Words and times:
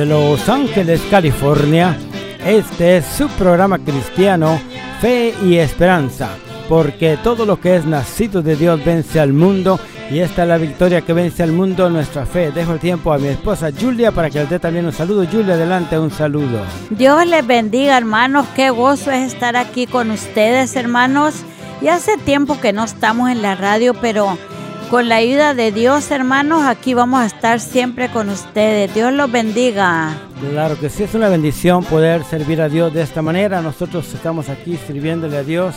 desde 0.00 0.14
Los 0.14 0.48
Ángeles, 0.48 1.02
California. 1.10 1.96
Este 2.44 2.98
es 2.98 3.06
su 3.06 3.28
programa 3.28 3.78
cristiano 3.78 4.58
Fe 5.00 5.34
y 5.44 5.56
Esperanza, 5.56 6.30
porque 6.70 7.18
todo 7.22 7.44
lo 7.44 7.60
que 7.60 7.76
es 7.76 7.84
nacido 7.84 8.40
de 8.40 8.56
Dios 8.56 8.82
vence 8.82 9.20
al 9.20 9.34
mundo 9.34 9.78
y 10.10 10.20
esta 10.20 10.42
es 10.42 10.48
la 10.48 10.56
victoria 10.56 11.02
que 11.02 11.12
vence 11.12 11.42
al 11.42 11.52
mundo, 11.52 11.90
nuestra 11.90 12.24
fe. 12.24 12.50
Dejo 12.50 12.72
el 12.72 12.78
tiempo 12.78 13.12
a 13.12 13.18
mi 13.18 13.28
esposa 13.28 13.70
Julia 13.78 14.10
para 14.10 14.30
que 14.30 14.38
le 14.38 14.46
dé 14.46 14.58
también 14.58 14.86
un 14.86 14.92
saludo. 14.92 15.26
Julia, 15.30 15.54
adelante, 15.54 15.98
un 15.98 16.10
saludo. 16.10 16.62
Dios 16.90 17.26
les 17.26 17.46
bendiga, 17.46 17.98
hermanos. 17.98 18.46
Qué 18.56 18.70
gozo 18.70 19.10
es 19.10 19.34
estar 19.34 19.56
aquí 19.56 19.86
con 19.86 20.10
ustedes, 20.10 20.76
hermanos. 20.76 21.34
Y 21.82 21.88
hace 21.88 22.16
tiempo 22.16 22.58
que 22.58 22.72
no 22.72 22.84
estamos 22.84 23.30
en 23.30 23.42
la 23.42 23.54
radio, 23.54 23.94
pero 23.94 24.38
con 24.90 25.08
la 25.08 25.16
ayuda 25.16 25.54
de 25.54 25.70
Dios, 25.70 26.10
hermanos, 26.10 26.64
aquí 26.64 26.94
vamos 26.94 27.20
a 27.20 27.26
estar 27.26 27.60
siempre 27.60 28.08
con 28.08 28.28
ustedes. 28.28 28.92
Dios 28.92 29.12
los 29.12 29.30
bendiga. 29.30 30.16
Claro 30.50 30.78
que 30.80 30.90
sí, 30.90 31.04
es 31.04 31.14
una 31.14 31.28
bendición 31.28 31.84
poder 31.84 32.24
servir 32.24 32.60
a 32.60 32.68
Dios 32.68 32.92
de 32.92 33.02
esta 33.02 33.22
manera. 33.22 33.62
Nosotros 33.62 34.12
estamos 34.12 34.48
aquí 34.48 34.76
sirviéndole 34.88 35.38
a 35.38 35.44
Dios. 35.44 35.76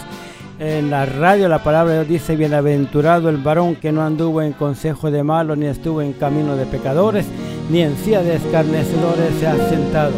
En 0.60 0.90
la 0.90 1.06
radio 1.06 1.48
la 1.48 1.62
palabra 1.62 1.94
de 1.94 2.06
Dios 2.06 2.22
dice, 2.22 2.36
bienaventurado 2.36 3.30
el 3.30 3.38
varón 3.38 3.76
que 3.76 3.92
no 3.92 4.02
anduvo 4.02 4.42
en 4.42 4.54
consejo 4.54 5.12
de 5.12 5.22
malos, 5.22 5.60
ni 5.60 5.68
estuvo 5.68 6.02
en 6.02 6.14
camino 6.14 6.56
de 6.56 6.66
pecadores, 6.66 7.28
ni 7.70 7.82
en 7.82 7.96
silla 7.98 8.24
de 8.24 8.38
escarnecedores 8.38 9.36
se 9.40 9.48
ha 9.48 9.70
sentado. 9.70 10.14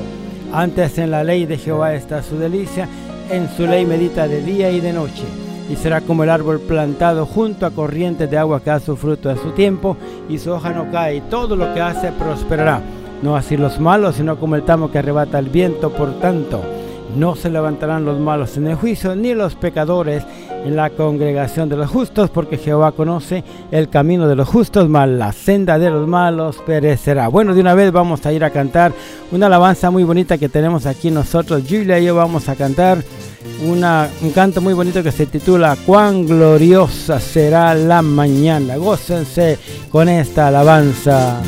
Antes 0.54 0.98
en 1.00 1.12
la 1.12 1.22
ley 1.26 1.46
de 1.46 1.58
Jehová 1.58 1.96
está 1.96 2.24
su 2.24 2.38
delicia, 2.38 2.88
en 3.30 3.50
su 3.58 3.68
ley 3.68 3.86
medita 3.86 4.26
de 4.26 4.42
día 4.42 4.72
y 4.72 4.80
de 4.80 4.94
noche 4.94 5.45
y 5.70 5.76
será 5.76 6.02
como 6.02 6.24
el 6.24 6.30
árbol 6.30 6.60
plantado 6.60 7.26
junto 7.26 7.66
a 7.66 7.72
corrientes 7.72 8.30
de 8.30 8.38
agua 8.38 8.62
que 8.62 8.70
da 8.70 8.80
su 8.80 8.96
fruto 8.96 9.30
a 9.30 9.38
su 9.38 9.52
tiempo 9.52 9.98
y 10.30 10.38
su 10.38 10.52
hoja 10.52 10.72
no 10.72 10.92
cae 10.92 11.18
y 11.18 11.22
todo 11.22 11.56
lo 11.56 11.74
que 11.74 11.82
hace 11.82 12.12
prosperará. 12.12 12.82
No 13.22 13.36
así 13.36 13.58
los 13.58 13.80
malos, 13.80 14.16
sino 14.16 14.38
como 14.38 14.56
el 14.56 14.64
tamo 14.64 14.92
que 14.92 15.00
arrebata 15.00 15.40
el 15.40 15.50
viento, 15.50 15.90
por 15.92 16.20
tanto, 16.20 16.62
no 17.16 17.36
se 17.36 17.50
levantarán 17.50 18.06
los 18.06 18.20
malos 18.20 18.58
en 18.58 18.68
el 18.68 18.76
juicio, 18.76 19.16
ni 19.16 19.34
los 19.34 19.56
pecadores 19.56 20.24
en 20.66 20.76
la 20.76 20.90
congregación 20.90 21.70
de 21.70 21.78
los 21.78 21.90
justos, 21.90 22.30
porque 22.30 22.58
Jehová 22.58 22.92
conoce 22.92 23.44
el 23.72 23.90
camino 23.90 24.28
de 24.28 24.36
los 24.36 24.50
justos, 24.50 24.90
mas 24.90 25.08
la 25.08 25.32
senda 25.32 25.80
de 25.80 25.90
los 25.92 26.08
malos 26.08 26.58
perecerá. 26.66 27.28
Bueno, 27.28 27.54
de 27.54 27.62
una 27.62 27.74
vez 27.74 27.92
vamos 27.92 28.26
a 28.26 28.34
ir 28.34 28.44
a 28.44 28.50
cantar 28.50 28.92
una 29.32 29.46
alabanza 29.46 29.92
muy 29.92 30.04
bonita 30.04 30.38
que 30.38 30.50
tenemos 30.50 30.86
aquí 30.86 31.10
nosotros. 31.10 31.64
Julia 31.68 32.00
y 32.00 32.06
yo 32.06 32.16
vamos 32.16 32.50
a 32.50 32.56
cantar 32.56 32.98
una, 33.64 34.10
un 34.22 34.32
canto 34.32 34.62
muy 34.62 34.74
bonito 34.74 35.02
que 35.04 35.12
se 35.12 35.26
titula 35.26 35.78
Cuán 35.86 36.26
gloriosa 36.26 37.20
será 37.20 37.74
la 37.74 38.02
mañana. 38.02 38.76
Gócense 38.78 39.58
con 39.90 40.10
esta 40.10 40.48
alabanza. 40.48 41.42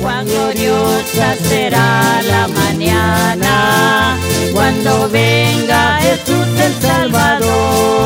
Cuán 0.00 0.26
gloriosa 0.26 1.34
será 1.36 2.20
la 2.22 2.48
mañana 2.48 4.16
cuando 4.52 5.08
venga 5.08 5.98
Jesús 6.00 6.60
el 6.60 6.74
Salvador. 6.80 8.04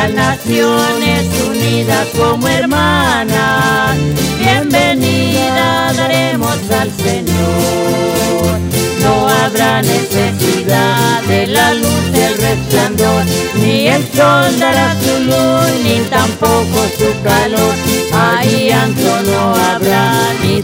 Las 0.00 0.14
naciones 0.14 1.26
unidas 1.46 2.08
como 2.16 2.48
hermanas, 2.48 3.98
bienvenida 4.38 5.92
daremos 5.92 6.56
al 6.70 6.90
Señor. 6.90 8.58
No 9.02 9.28
habrá 9.28 9.82
necesidad 9.82 11.22
de 11.24 11.48
la 11.48 11.74
luz 11.74 12.12
del 12.12 12.34
resplandor, 12.38 13.24
ni 13.56 13.88
el 13.88 14.02
sol 14.16 14.58
dará 14.58 14.96
su 15.02 15.22
luz, 15.22 15.84
ni 15.84 16.00
tampoco 16.08 16.86
su 16.96 17.22
calor. 17.22 17.74
Ahí 18.14 18.68
llanto 18.70 19.20
no 19.30 19.54
habrá, 19.54 20.14
ni 20.42 20.62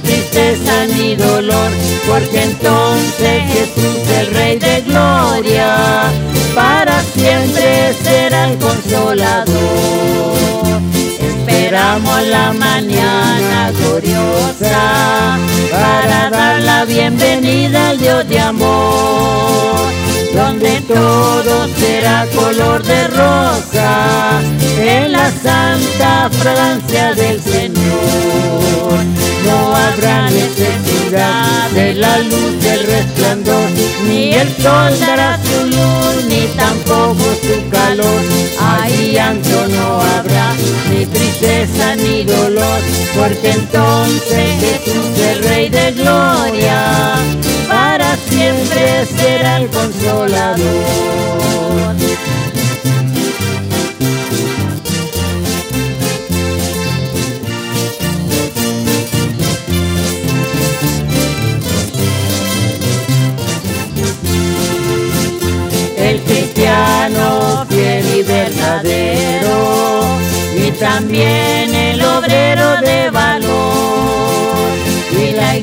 ni 0.97 1.17
dolor, 1.17 1.71
porque 2.09 2.43
entonces 2.43 3.43
Jesús, 3.53 4.09
el 4.19 4.27
Rey 4.35 4.59
de 4.59 4.81
Gloria, 4.83 6.11
para 6.55 7.03
siempre 7.15 7.95
será 8.03 8.51
el 8.51 8.59
consolador. 8.59 9.57
Esperamos 11.21 12.23
la 12.25 12.53
mañana 12.53 13.73
gloriosa 13.79 15.39
para 15.71 16.31
dar 16.31 16.63
la 16.63 16.85
bienvenida 16.85 17.91
al 17.91 17.99
Dios 17.99 18.29
de 18.29 18.41
amor, 18.41 19.91
donde 20.37 20.81
todo 20.83 21.67
será 21.79 22.27
color 22.35 22.83
de 22.83 23.09
rosa 23.09 24.43
en 24.79 25.13
la 25.13 25.31
santa 25.31 26.29
fragancia 26.31 27.15
del 27.15 27.43
Señor. 27.43 28.99
No 29.47 29.77
habrá 29.77 30.29
necesidad 30.29 31.71
de 31.71 31.95
la 31.95 32.19
luz 32.19 32.63
del 32.63 32.87
resplandor, 32.87 33.71
ni 34.09 34.35
el 34.35 34.49
sol 34.63 34.93
dará 35.01 35.39
su 35.43 35.67
luz, 35.67 36.25
ni 36.29 36.47
tampoco 36.57 37.25
su 37.43 37.71
calor. 37.71 38.21
Ahí 38.61 39.13
llanto 39.15 39.69
no 39.69 40.01
habrá, 40.01 40.53
ni 40.91 41.07
tristeza 41.07 41.97
ni 41.97 42.25
dolor, 42.25 42.81
porque 43.17 43.53
entonces 43.53 44.47
Jesús, 44.61 44.96
el 49.57 49.69
consolador. 49.71 51.17
el 65.99 66.21
cristiano 66.21 67.67
fiel 67.69 68.05
y 68.17 68.23
verdadero, 68.23 70.05
y 70.57 70.71
también 70.73 71.75
el 71.75 72.01
obrero 72.01 72.81
de 72.81 73.11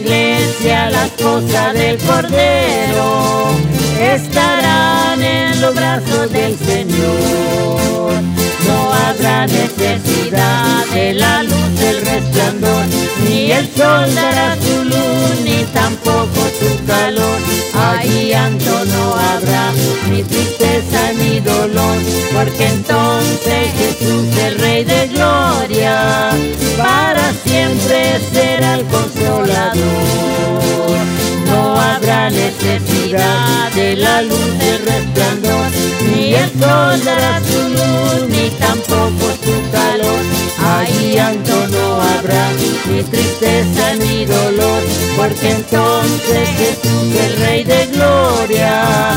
iglesia, 0.03 0.89
las 0.89 1.09
cosas 1.11 1.73
del 1.73 1.97
Cordero, 1.99 3.51
estarán 3.99 5.21
en 5.21 5.61
los 5.61 5.73
brazos 5.73 6.31
del 6.31 6.57
Señor. 6.57 8.21
No 8.67 8.93
habrá 8.93 9.47
necesidad 9.47 10.85
de 10.93 11.13
la 11.13 11.43
luz 11.43 11.79
del 11.79 12.05
resplandor, 12.05 12.85
ni 13.25 13.51
el 13.51 13.65
sol 13.75 14.13
dará 14.15 14.55
su 14.55 14.83
luz, 14.83 15.41
ni 15.43 15.63
tampoco 15.73 16.41
su 16.59 16.85
calor. 16.85 17.39
Ahí 17.73 18.29
llanto 18.29 18.85
no 18.85 19.15
habrá, 19.15 19.71
ni 20.09 20.23
tristeza 20.23 21.11
ni 21.17 21.39
dolor, 21.39 21.97
porque 22.33 22.67
entonces 22.67 23.92
El 24.45 24.59
Rey 24.59 24.83
de 24.83 25.07
Gloria, 25.07 26.31
para 26.77 27.33
siempre 27.45 28.19
será 28.31 28.75
el 28.75 28.85
consolador. 28.85 29.83
No 31.47 31.79
habrá 31.79 32.29
necesidad 32.29 33.71
de 33.73 33.95
la 33.95 34.21
luz 34.21 34.57
del 34.59 34.85
resplandor, 34.85 35.67
ni 36.07 36.33
el 36.33 36.49
sol 36.49 37.03
dará 37.05 37.39
su 37.41 37.69
luz, 37.69 38.29
ni 38.29 38.49
tampoco 38.59 39.31
su 39.43 39.71
calor. 39.71 40.21
Ahí 40.59 41.13
llanto 41.15 41.67
no 41.67 42.01
habrá, 42.01 42.49
ni 42.89 43.03
tristeza 43.03 43.95
ni 43.95 44.25
dolor, 44.25 44.81
porque 45.23 45.51
entonces 45.51 46.49
Jesús, 46.49 47.15
el 47.15 47.37
Rey 47.37 47.63
de 47.63 47.87
Gloria, 47.93 49.13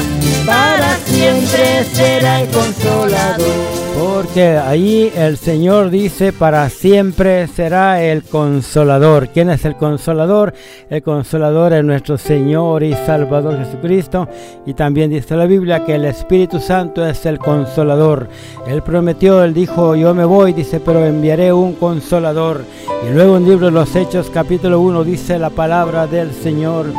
para 0.46 0.96
siempre 0.98 1.84
será 1.92 2.42
el 2.42 2.48
consolador. 2.48 3.86
Porque 3.96 4.58
ahí 4.58 5.10
el 5.16 5.38
Señor 5.38 5.88
dice, 5.88 6.32
para 6.32 6.68
siempre 6.68 7.46
será 7.48 8.02
el 8.02 8.22
consolador. 8.22 9.28
¿Quién 9.28 9.48
es 9.48 9.64
el 9.64 9.76
consolador? 9.76 10.52
El 10.90 11.02
consolador 11.02 11.72
es 11.72 11.82
nuestro 11.82 12.18
Señor 12.18 12.82
y 12.82 12.92
Salvador 12.92 13.56
Jesucristo. 13.58 14.28
Y 14.66 14.74
también 14.74 15.08
dice 15.08 15.34
la 15.34 15.46
Biblia 15.46 15.82
que 15.84 15.94
el 15.94 16.04
Espíritu 16.04 16.60
Santo 16.60 17.06
es 17.06 17.24
el 17.24 17.38
consolador. 17.38 18.28
Él 18.66 18.82
prometió, 18.82 19.42
él 19.42 19.54
dijo, 19.54 19.96
yo 19.96 20.14
me 20.14 20.26
voy, 20.26 20.52
dice, 20.52 20.78
pero 20.78 21.04
enviaré 21.04 21.50
un 21.50 21.72
consolador. 21.72 22.64
Y 23.06 23.14
luego 23.14 23.38
en 23.38 23.44
el 23.44 23.48
libro 23.48 23.66
de 23.66 23.72
los 23.72 23.96
Hechos, 23.96 24.30
capítulo 24.32 24.78
1, 24.80 25.04
dice 25.04 25.38
la 25.38 25.50
palabra 25.50 25.95
del 26.04 26.34
Señor. 26.34 26.92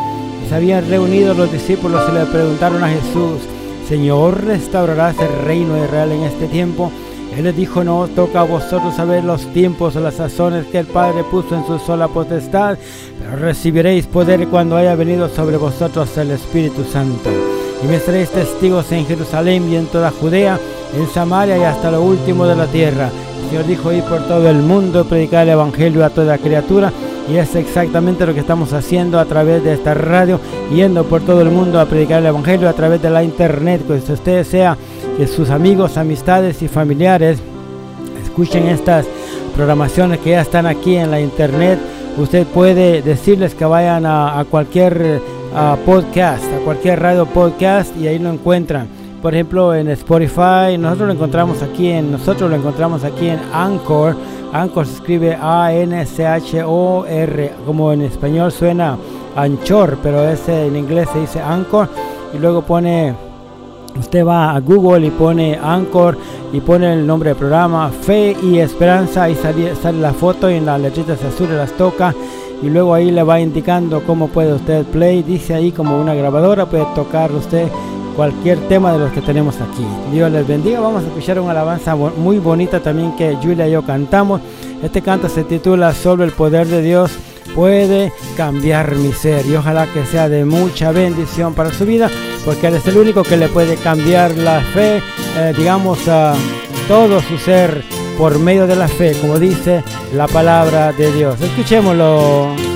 Se 0.49 0.55
habían 0.55 0.89
reunido 0.89 1.35
los 1.35 1.51
discípulos 1.51 2.01
y 2.09 2.13
le 2.13 2.25
preguntaron 2.25 2.83
a 2.83 2.89
Jesús, 2.89 3.41
Señor, 3.87 4.43
¿restaurarás 4.43 5.15
el 5.19 5.45
reino 5.45 5.75
de 5.75 5.85
Israel 5.85 6.11
en 6.13 6.23
este 6.23 6.47
tiempo? 6.47 6.91
Él 7.37 7.43
les 7.43 7.55
dijo, 7.55 7.83
no 7.83 8.07
toca 8.07 8.39
a 8.39 8.43
vosotros 8.43 8.95
saber 8.95 9.23
los 9.23 9.45
tiempos 9.53 9.95
o 9.95 9.99
las 9.99 10.15
sazones 10.15 10.65
que 10.65 10.79
el 10.79 10.87
Padre 10.87 11.23
puso 11.23 11.55
en 11.55 11.67
su 11.67 11.77
sola 11.77 12.07
potestad, 12.07 12.77
pero 13.19 13.35
recibiréis 13.35 14.07
poder 14.07 14.47
cuando 14.47 14.75
haya 14.75 14.95
venido 14.95 15.29
sobre 15.29 15.57
vosotros 15.57 16.17
el 16.17 16.31
Espíritu 16.31 16.83
Santo. 16.83 17.29
Y 17.83 17.87
me 17.87 17.99
seréis 17.99 18.29
testigos 18.29 18.91
en 18.91 19.05
Jerusalén 19.05 19.71
y 19.71 19.75
en 19.75 19.85
toda 19.85 20.09
Judea, 20.09 20.59
en 20.97 21.07
Samaria 21.09 21.59
y 21.59 21.63
hasta 21.63 21.91
lo 21.91 22.01
último 22.01 22.47
de 22.47 22.55
la 22.55 22.65
tierra. 22.65 23.11
El 23.43 23.49
Señor 23.49 23.67
dijo, 23.67 23.93
ir 23.93 24.03
por 24.03 24.27
todo 24.27 24.49
el 24.49 24.57
mundo, 24.57 25.05
predicar 25.05 25.43
el 25.43 25.53
Evangelio 25.53 26.03
a 26.03 26.09
toda 26.09 26.39
criatura. 26.39 26.91
Y 27.29 27.35
es 27.37 27.55
exactamente 27.55 28.25
lo 28.25 28.33
que 28.33 28.39
estamos 28.39 28.71
haciendo 28.71 29.19
a 29.19 29.25
través 29.25 29.63
de 29.63 29.73
esta 29.73 29.93
radio, 29.93 30.39
yendo 30.73 31.03
por 31.03 31.21
todo 31.21 31.41
el 31.41 31.49
mundo 31.49 31.79
a 31.79 31.85
predicar 31.85 32.19
el 32.19 32.27
Evangelio 32.27 32.69
a 32.69 32.73
través 32.73 33.01
de 33.01 33.09
la 33.09 33.23
internet. 33.23 33.81
Que 33.81 33.87
pues 33.87 34.09
usted 34.09 34.45
sea 34.45 34.77
que 35.17 35.27
sus 35.27 35.49
amigos, 35.49 35.97
amistades 35.97 36.61
y 36.61 36.67
familiares 36.67 37.39
escuchen 38.23 38.67
estas 38.67 39.05
programaciones 39.55 40.19
que 40.19 40.31
ya 40.31 40.41
están 40.41 40.67
aquí 40.67 40.95
en 40.95 41.11
la 41.11 41.19
internet. 41.19 41.79
Usted 42.17 42.47
puede 42.47 43.01
decirles 43.01 43.53
que 43.55 43.65
vayan 43.65 44.05
a, 44.05 44.45
cualquier 44.49 45.19
podcast, 45.85 46.43
a 46.53 46.63
cualquier 46.63 47.01
radio 47.01 47.25
podcast 47.25 47.95
y 47.97 48.07
ahí 48.07 48.19
lo 48.19 48.31
encuentran. 48.31 48.87
Por 49.21 49.33
ejemplo, 49.33 49.73
en 49.73 49.89
Spotify, 49.89 50.77
nosotros 50.77 51.07
lo 51.07 51.13
encontramos 51.13 51.61
aquí 51.61 51.89
en 51.89 52.11
nosotros 52.11 52.49
lo 52.49 52.55
encontramos 52.55 53.03
aquí 53.03 53.27
en 53.27 53.39
Anchor 53.51 54.15
Anchor 54.53 54.85
se 54.85 54.93
escribe 54.93 55.37
A-N-C-H-O-R, 55.39 55.93
como 57.65 57.91
en 57.91 58.03
español 58.03 58.51
suena 58.51 58.97
Anchor, 59.35 59.97
pero 60.01 60.27
ese 60.27 60.67
en 60.67 60.75
inglés 60.77 61.09
se 61.11 61.19
dice 61.19 61.41
Anchor. 61.41 61.89
Y 62.33 62.37
luego 62.37 62.61
pone, 62.61 63.13
usted 63.99 64.25
va 64.25 64.55
a 64.55 64.59
Google 64.59 65.07
y 65.07 65.11
pone 65.11 65.59
Anchor 65.61 66.17
y 66.53 66.61
pone 66.61 66.93
el 66.93 67.05
nombre 67.05 67.31
del 67.31 67.37
programa, 67.37 67.89
Fe 67.89 68.37
y 68.41 68.59
Esperanza, 68.59 69.29
y 69.29 69.35
sale, 69.35 69.75
sale 69.75 69.99
la 69.99 70.13
foto 70.13 70.49
y 70.49 70.55
en 70.55 70.65
las 70.65 70.79
letritas 70.79 71.21
azules 71.23 71.57
las 71.57 71.73
toca. 71.73 72.15
Y 72.63 72.69
luego 72.69 72.93
ahí 72.93 73.11
le 73.11 73.21
va 73.23 73.39
indicando 73.39 74.01
cómo 74.01 74.29
puede 74.29 74.53
usted 74.53 74.85
play. 74.85 75.21
Dice 75.21 75.53
ahí 75.53 75.71
como 75.71 75.99
una 76.01 76.15
grabadora, 76.15 76.65
puede 76.65 76.85
tocar 76.95 77.31
usted 77.31 77.67
cualquier 78.17 78.57
tema 78.67 78.91
de 78.91 78.99
los 78.99 79.11
que 79.13 79.21
tenemos 79.21 79.61
aquí. 79.61 79.85
Dios 80.11 80.29
les 80.29 80.45
bendiga. 80.45 80.81
Vamos 80.81 81.03
a 81.03 81.07
escuchar 81.07 81.39
una 81.39 81.51
alabanza 81.51 81.95
muy 81.95 82.39
bonita 82.39 82.81
también 82.81 83.15
que 83.15 83.37
Julia 83.41 83.67
y 83.67 83.71
yo 83.71 83.83
cantamos. 83.83 84.41
Este 84.83 85.01
canto 85.01 85.29
se 85.29 85.43
titula 85.43 85.93
Solo 85.93 86.25
el 86.25 86.31
poder 86.31 86.67
de 86.67 86.81
Dios 86.81 87.11
puede 87.55 88.11
cambiar 88.35 88.95
mi 88.95 89.13
ser 89.13 89.45
y 89.45 89.55
ojalá 89.55 89.87
que 89.87 90.05
sea 90.05 90.29
de 90.29 90.45
mucha 90.45 90.91
bendición 90.91 91.53
para 91.53 91.71
su 91.71 91.85
vida 91.85 92.09
porque 92.43 92.67
Él 92.67 92.75
es 92.75 92.87
el 92.87 92.97
único 92.97 93.23
que 93.23 93.37
le 93.37 93.47
puede 93.49 93.75
cambiar 93.75 94.37
la 94.37 94.61
fe, 94.61 95.01
eh, 95.37 95.53
digamos, 95.57 96.07
a 96.07 96.33
todo 96.87 97.21
su 97.21 97.37
ser 97.37 97.83
por 98.17 98.39
medio 98.39 98.67
de 98.67 98.75
la 98.75 98.87
fe, 98.87 99.15
como 99.19 99.37
dice 99.37 99.83
la 100.13 100.27
palabra 100.27 100.91
de 100.93 101.11
Dios. 101.11 101.39
Escuchémoslo. 101.41 102.66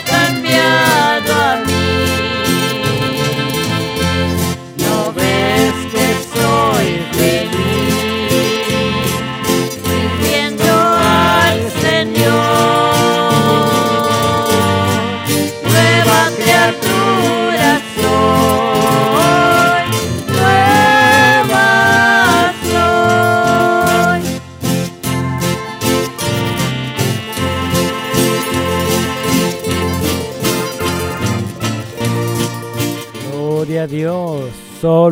cambiar. 0.00 0.91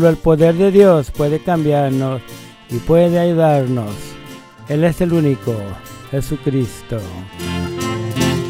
El 0.09 0.17
poder 0.17 0.55
de 0.55 0.71
Dios 0.71 1.11
puede 1.11 1.41
cambiarnos 1.41 2.23
y 2.71 2.79
puede 2.79 3.19
ayudarnos. 3.19 3.93
Él 4.69 4.85
es 4.85 5.01
el 5.01 5.13
único, 5.13 5.57
Jesucristo. 6.11 7.01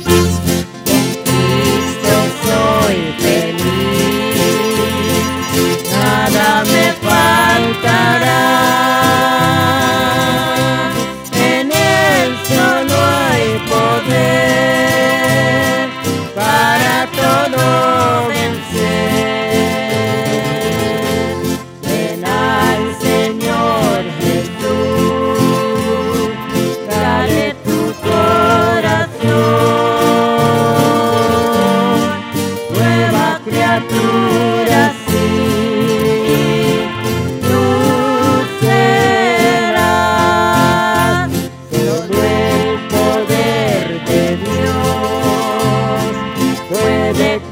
Cristo 0.04 2.14
soy 2.44 3.14
feliz, 3.18 3.64
nada 5.92 6.64
me 6.64 6.92
faltará. 7.08 8.50
En 11.34 11.72
Él 11.72 12.36
solo 12.48 12.94
hay 12.94 13.58
poder 13.68 14.39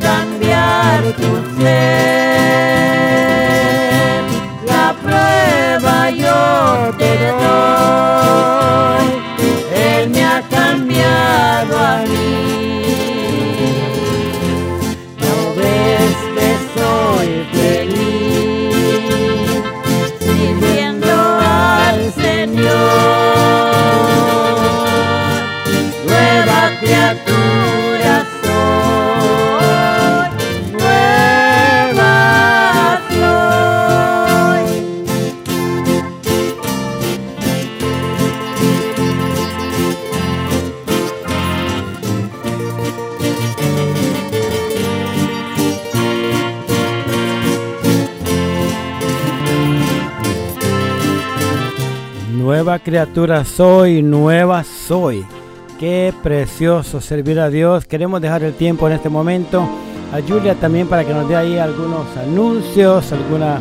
cambiar 0.01 1.03
tu 1.21 1.31
fe. 1.57 2.38
Criatura 52.89 53.45
soy, 53.45 54.01
nueva 54.01 54.65
soy. 54.65 55.23
Qué 55.79 56.15
precioso 56.23 57.03
servir 57.03 57.39
a 57.39 57.51
Dios. 57.51 57.85
Queremos 57.85 58.23
dejar 58.23 58.43
el 58.45 58.55
tiempo 58.55 58.87
en 58.87 58.95
este 58.95 59.11
momento 59.11 59.69
a 60.11 60.27
Julia 60.27 60.55
también 60.55 60.89
para 60.89 61.05
que 61.05 61.13
nos 61.13 61.29
dé 61.29 61.37
ahí 61.37 61.59
algunos 61.59 62.07
anuncios, 62.17 63.13
alguna 63.13 63.59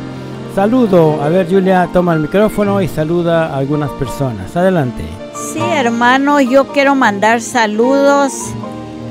saludo. 0.56 1.22
A 1.22 1.28
ver, 1.28 1.46
Julia, 1.50 1.90
toma 1.92 2.14
el 2.14 2.22
micrófono 2.22 2.82
y 2.82 2.88
saluda 2.88 3.48
a 3.48 3.58
algunas 3.58 3.90
personas. 3.92 4.56
Adelante. 4.56 5.04
Sí, 5.52 5.60
hermano, 5.60 6.40
yo 6.40 6.68
quiero 6.70 6.96
mandar 6.96 7.42
saludos 7.42 8.32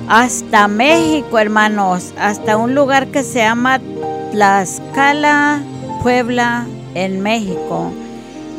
hasta 0.08 0.66
México, 0.66 1.38
hermanos, 1.38 2.14
hasta 2.18 2.56
un 2.56 2.74
lugar 2.74 3.08
que 3.08 3.22
se 3.22 3.40
llama 3.40 3.80
Tlaxcala, 4.32 5.60
Puebla, 6.02 6.64
en 6.94 7.20
México. 7.20 7.92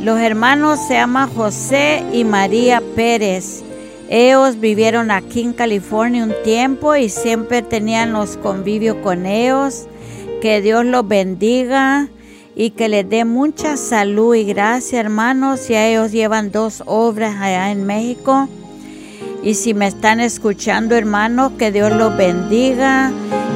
Los 0.01 0.19
hermanos 0.19 0.79
se 0.87 0.93
llaman 0.93 1.29
José 1.33 2.03
y 2.13 2.23
María 2.23 2.81
Pérez. 2.95 3.63
Ellos 4.09 4.59
vivieron 4.59 5.09
aquí 5.09 5.41
en 5.41 5.53
California 5.53 6.23
un 6.23 6.33
tiempo 6.43 6.95
y 6.95 7.09
siempre 7.09 7.63
tenían 7.63 8.13
los 8.13 8.37
convivios 8.37 8.97
con 8.97 9.25
ellos. 9.25 9.87
Que 10.39 10.61
Dios 10.61 10.85
los 10.85 11.07
bendiga 11.07 12.09
y 12.55 12.69
que 12.69 12.89
les 12.89 13.09
dé 13.09 13.25
mucha 13.25 13.75
salud 13.75 14.35
y 14.35 14.45
gracia, 14.45 14.99
hermanos. 14.99 15.67
Y 15.69 15.75
ellos 15.75 16.11
llevan 16.11 16.51
dos 16.51 16.83
obras 16.85 17.35
allá 17.35 17.71
en 17.71 17.83
México. 17.83 18.47
Y 19.43 19.55
si 19.55 19.73
me 19.73 19.87
están 19.87 20.19
escuchando, 20.19 20.95
hermanos, 20.95 21.53
que 21.57 21.71
Dios 21.71 21.91
los 21.91 22.15
bendiga 22.15 23.11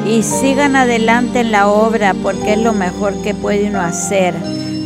y 0.08 0.24
sigan 0.24 0.76
adelante 0.76 1.42
en 1.42 1.52
la 1.52 1.68
obra 1.68 2.16
porque 2.16 2.54
es 2.54 2.60
lo 2.60 2.74
mejor 2.74 3.14
que 3.22 3.36
puede 3.36 3.70
uno 3.70 3.80
hacer. 3.80 4.34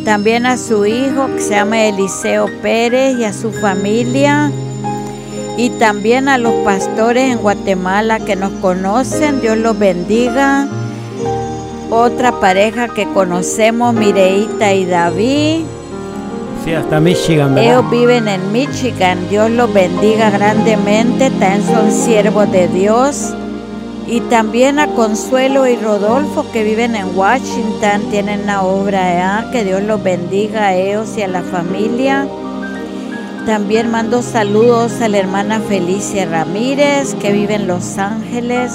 También 0.06 0.46
a 0.46 0.56
su 0.56 0.86
hijo 0.86 1.28
que 1.36 1.42
se 1.42 1.56
llama 1.56 1.84
Eliseo 1.86 2.46
Pérez 2.62 3.18
y 3.18 3.24
a 3.24 3.34
su 3.34 3.52
familia. 3.52 4.52
Y 5.58 5.72
también 5.72 6.30
a 6.30 6.38
los 6.38 6.54
pastores 6.64 7.32
en 7.32 7.40
Guatemala 7.40 8.20
que 8.20 8.36
nos 8.36 8.52
conocen, 8.62 9.42
Dios 9.42 9.58
los 9.58 9.80
bendiga. 9.80 10.68
Otra 11.90 12.40
pareja 12.40 12.88
que 12.88 13.08
conocemos, 13.14 13.96
Mireita 13.96 14.74
y 14.74 14.86
David. 14.86 15.66
Sí, 16.64 16.74
hasta 16.74 17.00
Michigan. 17.00 17.58
Ellos 17.58 17.90
viven 17.90 18.28
en 18.28 18.52
Michigan. 18.52 19.28
Dios 19.30 19.50
los 19.50 19.74
bendiga 19.74 20.30
grandemente. 20.30 21.32
También 21.32 21.64
son 21.64 21.92
siervos 21.92 22.52
de 22.52 22.68
Dios. 22.68 23.34
Y 24.08 24.22
también 24.22 24.78
a 24.78 24.88
Consuelo 24.88 25.68
y 25.68 25.76
Rodolfo 25.76 26.46
que 26.52 26.64
viven 26.64 26.96
en 26.96 27.18
Washington, 27.18 28.10
tienen 28.12 28.42
una 28.44 28.62
obra 28.62 29.08
allá, 29.08 29.52
que 29.52 29.64
Dios 29.64 29.82
los 29.82 30.04
bendiga 30.04 30.68
a 30.68 30.76
ellos 30.76 31.18
y 31.18 31.24
a 31.24 31.28
la 31.28 31.42
familia. 31.42 32.28
También 33.48 33.90
mando 33.90 34.22
saludos 34.22 35.02
a 35.02 35.08
la 35.08 35.18
hermana 35.18 35.60
Felicia 35.60 36.26
Ramírez 36.26 37.16
que 37.16 37.32
vive 37.32 37.56
en 37.56 37.68
Los 37.68 37.98
Ángeles 37.98 38.74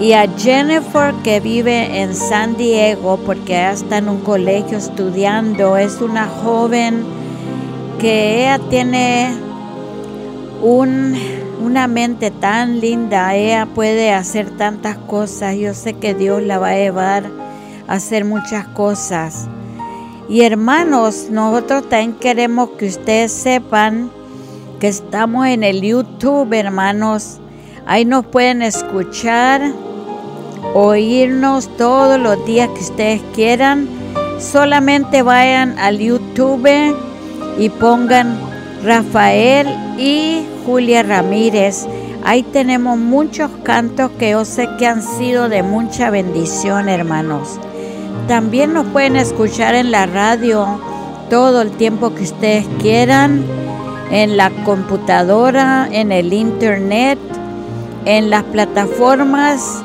y 0.00 0.12
a 0.12 0.28
Jennifer 0.36 1.12
que 1.24 1.40
vive 1.40 2.00
en 2.00 2.14
San 2.14 2.56
Diego 2.56 3.18
porque 3.24 3.54
ella 3.54 3.72
está 3.72 3.98
en 3.98 4.08
un 4.08 4.20
colegio 4.20 4.78
estudiando. 4.78 5.76
Es 5.76 6.00
una 6.00 6.28
joven 6.28 7.04
que 7.98 8.42
ella 8.42 8.60
tiene 8.70 9.47
un 10.62 11.14
una 11.60 11.88
mente 11.88 12.30
tan 12.30 12.80
linda, 12.80 13.34
ella 13.34 13.66
puede 13.66 14.12
hacer 14.12 14.50
tantas 14.50 14.96
cosas. 14.96 15.56
Yo 15.56 15.74
sé 15.74 15.94
que 15.94 16.14
Dios 16.14 16.42
la 16.42 16.58
va 16.58 16.70
a 16.70 16.76
llevar 16.76 17.24
a 17.86 17.94
hacer 17.94 18.24
muchas 18.24 18.66
cosas. 18.68 19.48
Y 20.28 20.42
hermanos, 20.42 21.28
nosotros 21.30 21.88
también 21.88 22.14
queremos 22.14 22.70
que 22.70 22.86
ustedes 22.86 23.32
sepan 23.32 24.10
que 24.78 24.88
estamos 24.88 25.46
en 25.46 25.64
el 25.64 25.82
YouTube, 25.82 26.52
hermanos. 26.52 27.38
Ahí 27.86 28.04
nos 28.04 28.26
pueden 28.26 28.62
escuchar, 28.62 29.72
oírnos 30.74 31.68
todos 31.76 32.20
los 32.20 32.44
días 32.46 32.68
que 32.68 32.80
ustedes 32.80 33.22
quieran. 33.34 33.88
Solamente 34.38 35.22
vayan 35.22 35.78
al 35.78 35.98
YouTube 35.98 36.68
y 37.58 37.68
pongan 37.70 38.47
Rafael 38.84 39.68
y 39.98 40.46
Julia 40.64 41.02
Ramírez. 41.02 41.86
Ahí 42.24 42.42
tenemos 42.42 42.98
muchos 42.98 43.50
cantos 43.62 44.10
que 44.18 44.30
yo 44.30 44.44
sé 44.44 44.68
que 44.78 44.86
han 44.86 45.02
sido 45.02 45.48
de 45.48 45.62
mucha 45.62 46.10
bendición, 46.10 46.88
hermanos. 46.88 47.58
También 48.26 48.72
nos 48.74 48.86
pueden 48.86 49.16
escuchar 49.16 49.74
en 49.74 49.90
la 49.90 50.06
radio 50.06 50.66
todo 51.30 51.62
el 51.62 51.70
tiempo 51.72 52.14
que 52.14 52.24
ustedes 52.24 52.66
quieran, 52.80 53.44
en 54.10 54.36
la 54.36 54.50
computadora, 54.64 55.88
en 55.90 56.12
el 56.12 56.32
internet, 56.32 57.18
en 58.04 58.30
las 58.30 58.42
plataformas 58.44 59.82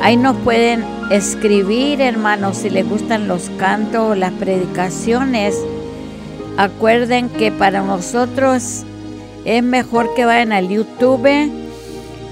Ahí 0.00 0.16
nos 0.16 0.36
pueden 0.38 0.82
escribir, 1.10 2.00
hermanos, 2.00 2.56
si 2.56 2.70
les 2.70 2.88
gustan 2.88 3.28
los 3.28 3.50
cantos 3.58 4.12
o 4.12 4.14
las 4.14 4.32
predicaciones. 4.32 5.62
Acuerden 6.56 7.28
que 7.28 7.52
para 7.52 7.82
nosotros 7.82 8.84
es 9.44 9.62
mejor 9.62 10.14
que 10.14 10.24
vayan 10.24 10.52
al 10.52 10.70
YouTube 10.70 11.63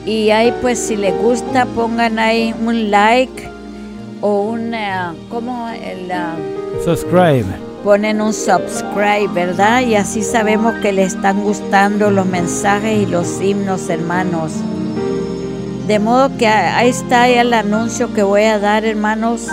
y 0.04 0.30
ahí 0.30 0.52
pues 0.60 0.78
si 0.78 0.96
les 0.96 1.16
gusta 1.16 1.64
pongan 1.66 2.18
ahí 2.18 2.54
un 2.60 2.90
like 2.90 3.48
o 4.20 4.42
una, 4.42 5.14
¿cómo? 5.28 5.68
El, 5.68 6.10
uh, 6.10 6.84
subscribe. 6.84 7.44
Ponen 7.84 8.20
un 8.20 8.32
subscribe, 8.32 9.28
¿verdad? 9.32 9.82
Y 9.82 9.96
así 9.96 10.22
sabemos 10.22 10.74
que 10.76 10.92
les 10.92 11.14
están 11.14 11.42
gustando 11.42 12.10
los 12.10 12.26
mensajes 12.26 13.02
y 13.02 13.06
los 13.06 13.40
himnos, 13.40 13.88
hermanos. 13.88 14.52
De 15.86 15.98
modo 15.98 16.36
que 16.36 16.46
ahí 16.46 16.88
está 16.88 17.28
el 17.28 17.52
anuncio 17.52 18.14
que 18.14 18.22
voy 18.22 18.44
a 18.44 18.60
dar, 18.60 18.84
hermanos. 18.84 19.48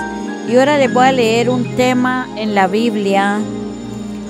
Y 0.47 0.57
ahora 0.57 0.77
les 0.77 0.93
voy 0.93 1.05
a 1.05 1.11
leer 1.11 1.49
un 1.49 1.75
tema 1.75 2.27
en 2.37 2.53
la 2.53 2.67
Biblia. 2.67 3.39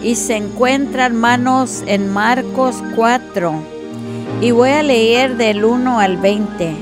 Y 0.02 0.16
se 0.16 0.38
encuentra, 0.38 1.06
hermanos, 1.06 1.84
en 1.86 2.08
Marcos 2.14 2.82
4 2.96 3.79
y 4.42 4.52
voy 4.52 4.70
a 4.70 4.84
leer 4.84 5.36
del 5.36 5.66
1 5.66 6.00
al 6.00 6.18
20. 6.18 6.76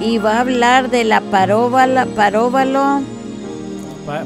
Y 0.00 0.18
va 0.18 0.36
a 0.36 0.40
hablar 0.40 0.90
de 0.90 1.02
la 1.02 1.20
parábola, 1.20 2.06
parábola, 2.06 3.02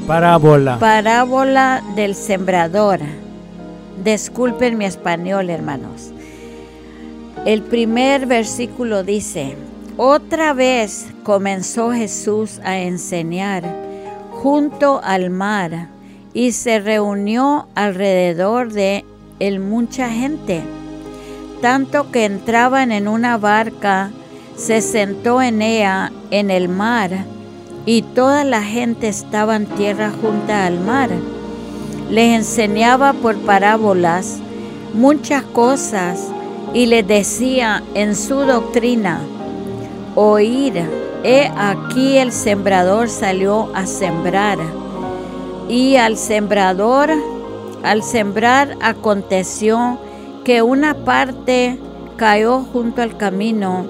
parábola. 0.05 0.77
parábola 0.77 1.83
del 1.95 2.13
sembrador. 2.13 2.99
Disculpen 4.03 4.77
mi 4.77 4.85
español, 4.85 5.49
hermanos. 5.49 6.11
El 7.45 7.63
primer 7.63 8.27
versículo 8.27 9.03
dice, 9.03 9.55
otra 9.97 10.53
vez 10.53 11.07
comenzó 11.23 11.91
Jesús 11.91 12.59
a 12.63 12.77
enseñar 12.77 13.63
junto 14.29 15.01
al 15.03 15.31
mar 15.31 15.87
y 16.33 16.51
se 16.51 16.79
reunió 16.79 17.67
alrededor 17.73 18.71
de 18.71 19.05
él 19.39 19.59
mucha 19.59 20.09
gente 20.09 20.63
tanto 21.63 22.11
que 22.11 22.25
entraban 22.25 22.91
en 22.91 23.07
una 23.07 23.37
barca, 23.37 24.11
se 24.57 24.81
sentó 24.81 25.41
en 25.41 25.61
ella 25.61 26.11
en 26.29 26.51
el 26.51 26.67
mar, 26.67 27.23
y 27.85 28.01
toda 28.01 28.43
la 28.43 28.61
gente 28.61 29.07
estaba 29.07 29.55
en 29.55 29.65
tierra 29.67 30.11
junta 30.21 30.65
al 30.65 30.81
mar. 30.81 31.09
Les 32.09 32.35
enseñaba 32.35 33.13
por 33.13 33.37
parábolas 33.37 34.39
muchas 34.93 35.43
cosas 35.43 36.27
y 36.73 36.87
les 36.87 37.07
decía 37.07 37.81
en 37.93 38.17
su 38.17 38.39
doctrina, 38.39 39.21
oír, 40.15 40.83
he 41.23 41.49
aquí 41.55 42.17
el 42.17 42.33
sembrador 42.33 43.07
salió 43.07 43.73
a 43.73 43.85
sembrar. 43.85 44.57
Y 45.69 45.95
al 45.95 46.17
sembrador, 46.17 47.09
al 47.83 48.03
sembrar 48.03 48.75
aconteció 48.81 49.97
que 50.43 50.61
una 50.61 50.93
parte 50.93 51.79
cayó 52.17 52.59
junto 52.61 53.01
al 53.01 53.17
camino 53.17 53.85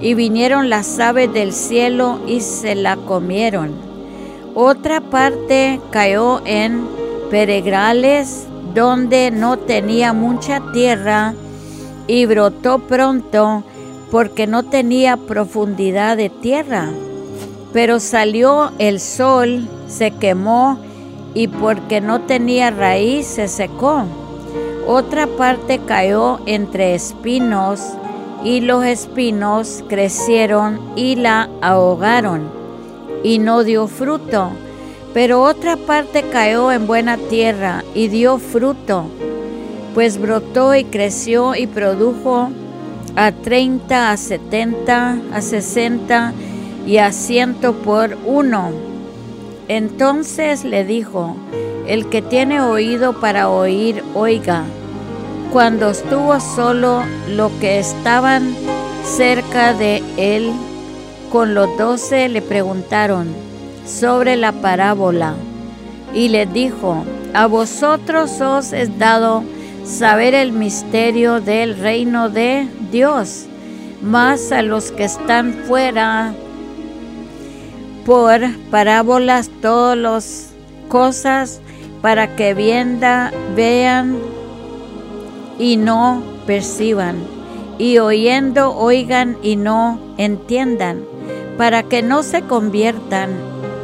y 0.00 0.14
vinieron 0.14 0.68
las 0.68 0.98
aves 0.98 1.32
del 1.32 1.52
cielo 1.52 2.20
y 2.26 2.40
se 2.40 2.74
la 2.74 2.96
comieron. 2.96 3.72
Otra 4.54 5.00
parte 5.00 5.80
cayó 5.90 6.42
en 6.44 6.86
peregrales 7.30 8.46
donde 8.74 9.30
no 9.30 9.56
tenía 9.56 10.12
mucha 10.12 10.60
tierra 10.72 11.34
y 12.06 12.26
brotó 12.26 12.80
pronto 12.80 13.64
porque 14.10 14.46
no 14.46 14.64
tenía 14.64 15.16
profundidad 15.16 16.16
de 16.16 16.28
tierra. 16.28 16.90
Pero 17.72 17.98
salió 17.98 18.70
el 18.78 19.00
sol, 19.00 19.68
se 19.88 20.12
quemó 20.12 20.78
y 21.34 21.48
porque 21.48 22.00
no 22.00 22.20
tenía 22.20 22.70
raíz 22.70 23.26
se 23.26 23.48
secó. 23.48 24.04
Otra 24.86 25.26
parte 25.26 25.80
cayó 25.86 26.40
entre 26.44 26.94
espinos 26.94 27.80
y 28.44 28.60
los 28.60 28.84
espinos 28.84 29.82
crecieron 29.88 30.78
y 30.94 31.16
la 31.16 31.48
ahogaron 31.62 32.42
y 33.22 33.38
no 33.38 33.64
dio 33.64 33.86
fruto. 33.86 34.50
Pero 35.14 35.42
otra 35.42 35.76
parte 35.76 36.24
cayó 36.30 36.70
en 36.70 36.86
buena 36.86 37.16
tierra 37.16 37.82
y 37.94 38.08
dio 38.08 38.38
fruto, 38.38 39.06
pues 39.94 40.20
brotó 40.20 40.74
y 40.74 40.84
creció 40.84 41.54
y 41.54 41.66
produjo 41.66 42.50
a 43.16 43.32
30, 43.32 44.10
a 44.10 44.16
70, 44.18 45.18
a 45.32 45.40
60 45.40 46.32
y 46.86 46.98
a 46.98 47.10
ciento 47.10 47.72
por 47.72 48.18
uno. 48.26 48.70
Entonces 49.68 50.64
le 50.64 50.84
dijo, 50.84 51.36
el 51.86 52.08
que 52.08 52.22
tiene 52.22 52.60
oído 52.60 53.20
para 53.20 53.48
oír, 53.48 54.02
oiga. 54.14 54.64
Cuando 55.52 55.90
estuvo 55.90 56.40
solo, 56.40 57.02
lo 57.28 57.50
que 57.60 57.78
estaban 57.78 58.54
cerca 59.04 59.74
de 59.74 60.02
él 60.16 60.50
con 61.30 61.54
los 61.54 61.76
doce 61.76 62.28
le 62.28 62.42
preguntaron 62.42 63.28
sobre 63.86 64.36
la 64.36 64.52
parábola 64.52 65.34
y 66.14 66.28
le 66.28 66.46
dijo, 66.46 67.04
a 67.34 67.46
vosotros 67.46 68.40
os 68.40 68.72
es 68.72 68.98
dado 68.98 69.44
saber 69.84 70.34
el 70.34 70.52
misterio 70.52 71.40
del 71.40 71.76
reino 71.76 72.30
de 72.30 72.66
Dios, 72.90 73.46
mas 74.02 74.52
a 74.52 74.62
los 74.62 74.90
que 74.92 75.04
están 75.04 75.52
fuera 75.66 76.32
por 78.06 78.40
parábolas 78.70 79.50
todas 79.60 79.98
las 79.98 80.50
cosas 80.88 81.60
para 82.04 82.36
que 82.36 82.52
vienda, 82.52 83.32
vean 83.56 84.18
y 85.58 85.78
no 85.78 86.22
perciban, 86.46 87.16
y 87.78 87.96
oyendo 87.96 88.76
oigan 88.76 89.38
y 89.42 89.56
no 89.56 89.98
entiendan, 90.18 91.06
para 91.56 91.82
que 91.82 92.02
no 92.02 92.22
se 92.22 92.42
conviertan 92.42 93.30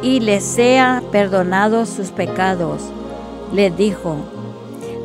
y 0.03 0.19
les 0.19 0.43
sea 0.43 1.01
perdonados 1.11 1.89
sus 1.89 2.11
pecados. 2.11 2.83
Le 3.53 3.71
dijo, 3.71 4.17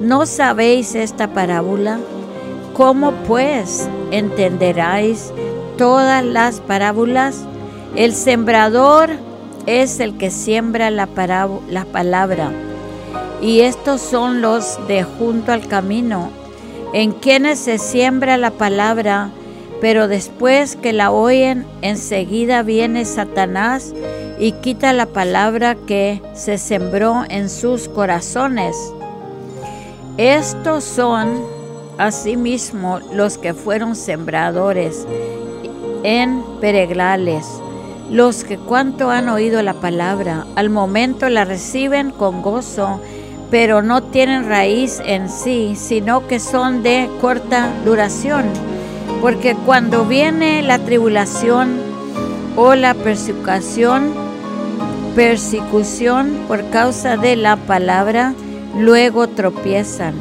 ¿no 0.02 0.26
sabéis 0.26 0.94
esta 0.94 1.28
parábola? 1.28 1.98
¿Cómo 2.74 3.12
pues 3.26 3.88
entenderáis 4.10 5.32
todas 5.78 6.22
las 6.22 6.60
parábolas? 6.60 7.46
El 7.94 8.12
sembrador 8.12 9.08
es 9.64 10.00
el 10.00 10.18
que 10.18 10.30
siembra 10.30 10.90
la, 10.90 11.08
la 11.70 11.84
palabra. 11.86 12.52
Y 13.40 13.60
estos 13.60 14.00
son 14.00 14.40
los 14.40 14.78
de 14.88 15.04
junto 15.04 15.52
al 15.52 15.66
camino, 15.66 16.30
en 16.92 17.12
quienes 17.12 17.58
se 17.58 17.78
siembra 17.78 18.36
la 18.36 18.50
palabra, 18.50 19.30
pero 19.80 20.08
después 20.08 20.76
que 20.76 20.92
la 20.92 21.10
oyen, 21.10 21.66
enseguida 21.82 22.62
viene 22.62 23.04
Satanás 23.04 23.94
y 24.38 24.52
quita 24.52 24.92
la 24.92 25.06
palabra 25.06 25.74
que 25.74 26.22
se 26.34 26.58
sembró 26.58 27.24
en 27.28 27.50
sus 27.50 27.88
corazones. 27.88 28.76
Estos 30.16 30.84
son 30.84 31.44
asimismo 31.98 33.00
los 33.12 33.36
que 33.36 33.52
fueron 33.52 33.94
sembradores 33.94 35.06
en 36.02 36.42
peregrales 36.60 37.46
los 38.10 38.44
que 38.44 38.56
cuanto 38.56 39.10
han 39.10 39.28
oído 39.28 39.62
la 39.62 39.74
palabra, 39.74 40.46
al 40.54 40.70
momento 40.70 41.28
la 41.28 41.44
reciben 41.44 42.10
con 42.10 42.40
gozo, 42.40 43.00
pero 43.50 43.82
no 43.82 44.02
tienen 44.02 44.48
raíz 44.48 45.00
en 45.04 45.28
sí, 45.28 45.74
sino 45.76 46.26
que 46.26 46.40
son 46.40 46.82
de 46.82 47.08
corta 47.20 47.70
duración. 47.84 48.44
Porque 49.20 49.54
cuando 49.54 50.04
viene 50.04 50.62
la 50.62 50.78
tribulación 50.78 51.76
o 52.56 52.74
la 52.74 52.94
persecución, 52.94 54.12
persecución 55.14 56.44
por 56.48 56.68
causa 56.70 57.16
de 57.16 57.36
la 57.36 57.56
palabra, 57.56 58.34
luego 58.78 59.28
tropiezan. 59.28 60.14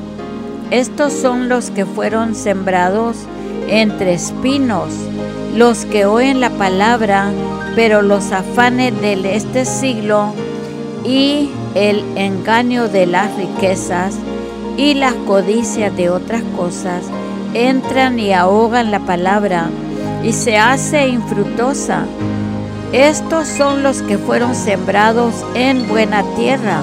Estos 0.71 1.13
son 1.13 1.49
los 1.49 1.69
que 1.71 1.85
fueron 1.85 2.35
sembrados 2.35 3.17
entre 3.67 4.13
espinos, 4.13 4.89
los 5.55 5.85
que 5.85 6.05
oyen 6.05 6.39
la 6.39 6.49
palabra 6.51 7.31
pero 7.75 8.01
los 8.01 8.31
afanes 8.31 8.99
de 9.01 9.35
este 9.35 9.65
siglo 9.65 10.33
y 11.03 11.49
el 11.75 12.03
engaño 12.17 12.87
de 12.87 13.05
las 13.05 13.35
riquezas 13.35 14.15
y 14.77 14.93
las 14.95 15.13
codicias 15.13 15.95
de 15.95 16.09
otras 16.09 16.41
cosas 16.57 17.03
entran 17.53 18.17
y 18.19 18.33
ahogan 18.33 18.91
la 18.91 18.99
palabra 18.99 19.69
y 20.23 20.33
se 20.33 20.57
hace 20.57 21.07
infructuosa. 21.07 22.05
Estos 22.91 23.47
son 23.47 23.83
los 23.83 24.01
que 24.01 24.17
fueron 24.17 24.55
sembrados 24.55 25.33
en 25.53 25.87
buena 25.87 26.23
tierra, 26.35 26.81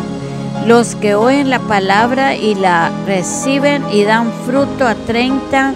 los 0.66 0.94
que 0.94 1.14
oyen 1.14 1.50
la 1.50 1.58
palabra 1.58 2.34
y 2.36 2.54
la 2.54 2.90
reciben 3.06 3.82
y 3.92 4.04
dan 4.04 4.30
fruto 4.46 4.86
a 4.86 4.94
treinta 4.94 5.74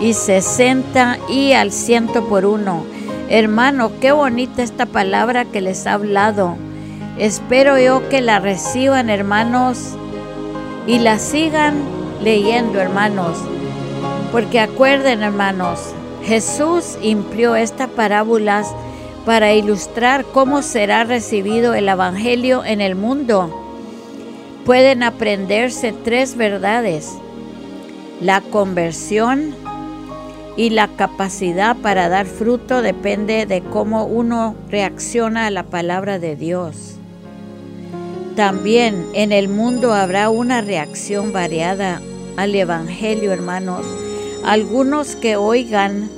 y 0.00 0.12
sesenta 0.12 1.18
y 1.28 1.52
al 1.52 1.72
ciento 1.72 2.24
por 2.28 2.44
uno. 2.44 2.84
Hermano, 3.28 3.90
qué 4.00 4.12
bonita 4.12 4.62
esta 4.62 4.86
palabra 4.86 5.44
que 5.46 5.60
les 5.60 5.86
ha 5.86 5.94
hablado. 5.94 6.56
Espero 7.18 7.78
yo 7.78 8.08
que 8.08 8.20
la 8.20 8.40
reciban, 8.40 9.08
hermanos, 9.08 9.96
y 10.86 10.98
la 10.98 11.18
sigan 11.18 11.82
leyendo, 12.22 12.80
hermanos. 12.80 13.38
Porque 14.32 14.58
acuerden, 14.58 15.22
hermanos, 15.22 15.80
Jesús 16.24 16.98
implió 17.02 17.54
estas 17.54 17.88
parábolas 17.88 18.74
para 19.24 19.52
ilustrar 19.52 20.24
cómo 20.24 20.62
será 20.62 21.04
recibido 21.04 21.74
el 21.74 21.88
Evangelio 21.88 22.64
en 22.64 22.80
el 22.80 22.96
mundo. 22.96 23.60
Pueden 24.64 25.02
aprenderse 25.02 25.92
tres 25.92 26.36
verdades. 26.36 27.12
La 28.20 28.40
conversión, 28.40 29.54
y 30.56 30.70
la 30.70 30.88
capacidad 30.88 31.76
para 31.76 32.08
dar 32.08 32.26
fruto 32.26 32.82
depende 32.82 33.46
de 33.46 33.60
cómo 33.62 34.04
uno 34.04 34.54
reacciona 34.70 35.46
a 35.46 35.50
la 35.50 35.64
palabra 35.64 36.18
de 36.18 36.36
Dios. 36.36 36.93
También 38.36 39.06
en 39.14 39.32
el 39.32 39.48
mundo 39.48 39.92
habrá 39.94 40.28
una 40.28 40.60
reacción 40.60 41.32
variada 41.32 42.00
al 42.36 42.54
Evangelio, 42.54 43.32
hermanos. 43.32 43.86
Algunos 44.44 45.16
que 45.16 45.36
oigan 45.36 46.10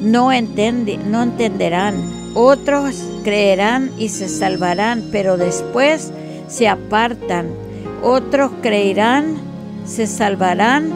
no, 0.00 0.30
no 0.30 1.22
entenderán, 1.22 1.94
otros 2.34 2.96
creerán 3.22 3.90
y 3.98 4.08
se 4.08 4.28
salvarán, 4.28 5.04
pero 5.12 5.36
después 5.36 6.12
se 6.48 6.68
apartan. 6.68 7.48
Otros 8.02 8.50
creerán, 8.62 9.36
se 9.84 10.06
salvarán, 10.06 10.90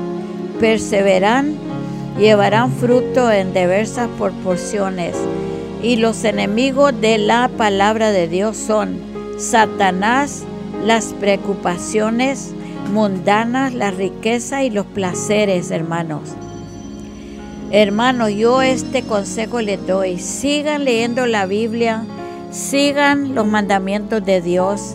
perseveran 0.58 1.64
llevarán 2.18 2.72
fruto 2.72 3.30
en 3.30 3.52
diversas 3.52 4.08
proporciones. 4.18 5.16
Y 5.82 5.96
los 5.96 6.24
enemigos 6.24 6.98
de 7.00 7.18
la 7.18 7.48
palabra 7.48 8.10
de 8.10 8.28
Dios 8.28 8.56
son 8.56 9.13
Satanás, 9.38 10.44
las 10.84 11.12
preocupaciones 11.14 12.52
mundanas, 12.92 13.74
la 13.74 13.90
riqueza 13.90 14.62
y 14.62 14.70
los 14.70 14.86
placeres, 14.86 15.70
hermanos. 15.70 16.30
Hermanos, 17.70 18.30
yo 18.32 18.62
este 18.62 19.02
consejo 19.02 19.60
les 19.60 19.84
doy. 19.86 20.18
Sigan 20.18 20.84
leyendo 20.84 21.26
la 21.26 21.46
Biblia, 21.46 22.04
sigan 22.52 23.34
los 23.34 23.46
mandamientos 23.46 24.24
de 24.24 24.40
Dios 24.40 24.94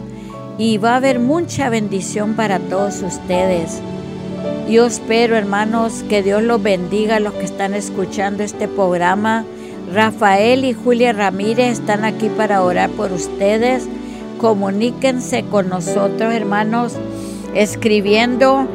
y 0.57 0.77
va 0.77 0.93
a 0.93 0.97
haber 0.97 1.19
mucha 1.19 1.69
bendición 1.69 2.35
para 2.35 2.59
todos 2.59 3.01
ustedes. 3.01 3.81
Yo 4.69 4.85
espero, 4.85 5.35
hermanos, 5.35 6.05
que 6.07 6.23
Dios 6.23 6.43
los 6.43 6.61
bendiga 6.61 7.17
a 7.17 7.19
los 7.19 7.33
que 7.33 7.45
están 7.45 7.73
escuchando 7.73 8.43
este 8.43 8.67
programa. 8.67 9.43
Rafael 9.93 10.63
y 10.63 10.73
Julia 10.73 11.11
Ramírez 11.11 11.79
están 11.79 12.05
aquí 12.05 12.29
para 12.29 12.61
orar 12.61 12.89
por 12.91 13.11
ustedes. 13.11 13.89
Comuníquense 14.39 15.45
con 15.45 15.69
nosotros, 15.69 16.33
hermanos, 16.33 16.95
escribiendo 17.53 18.67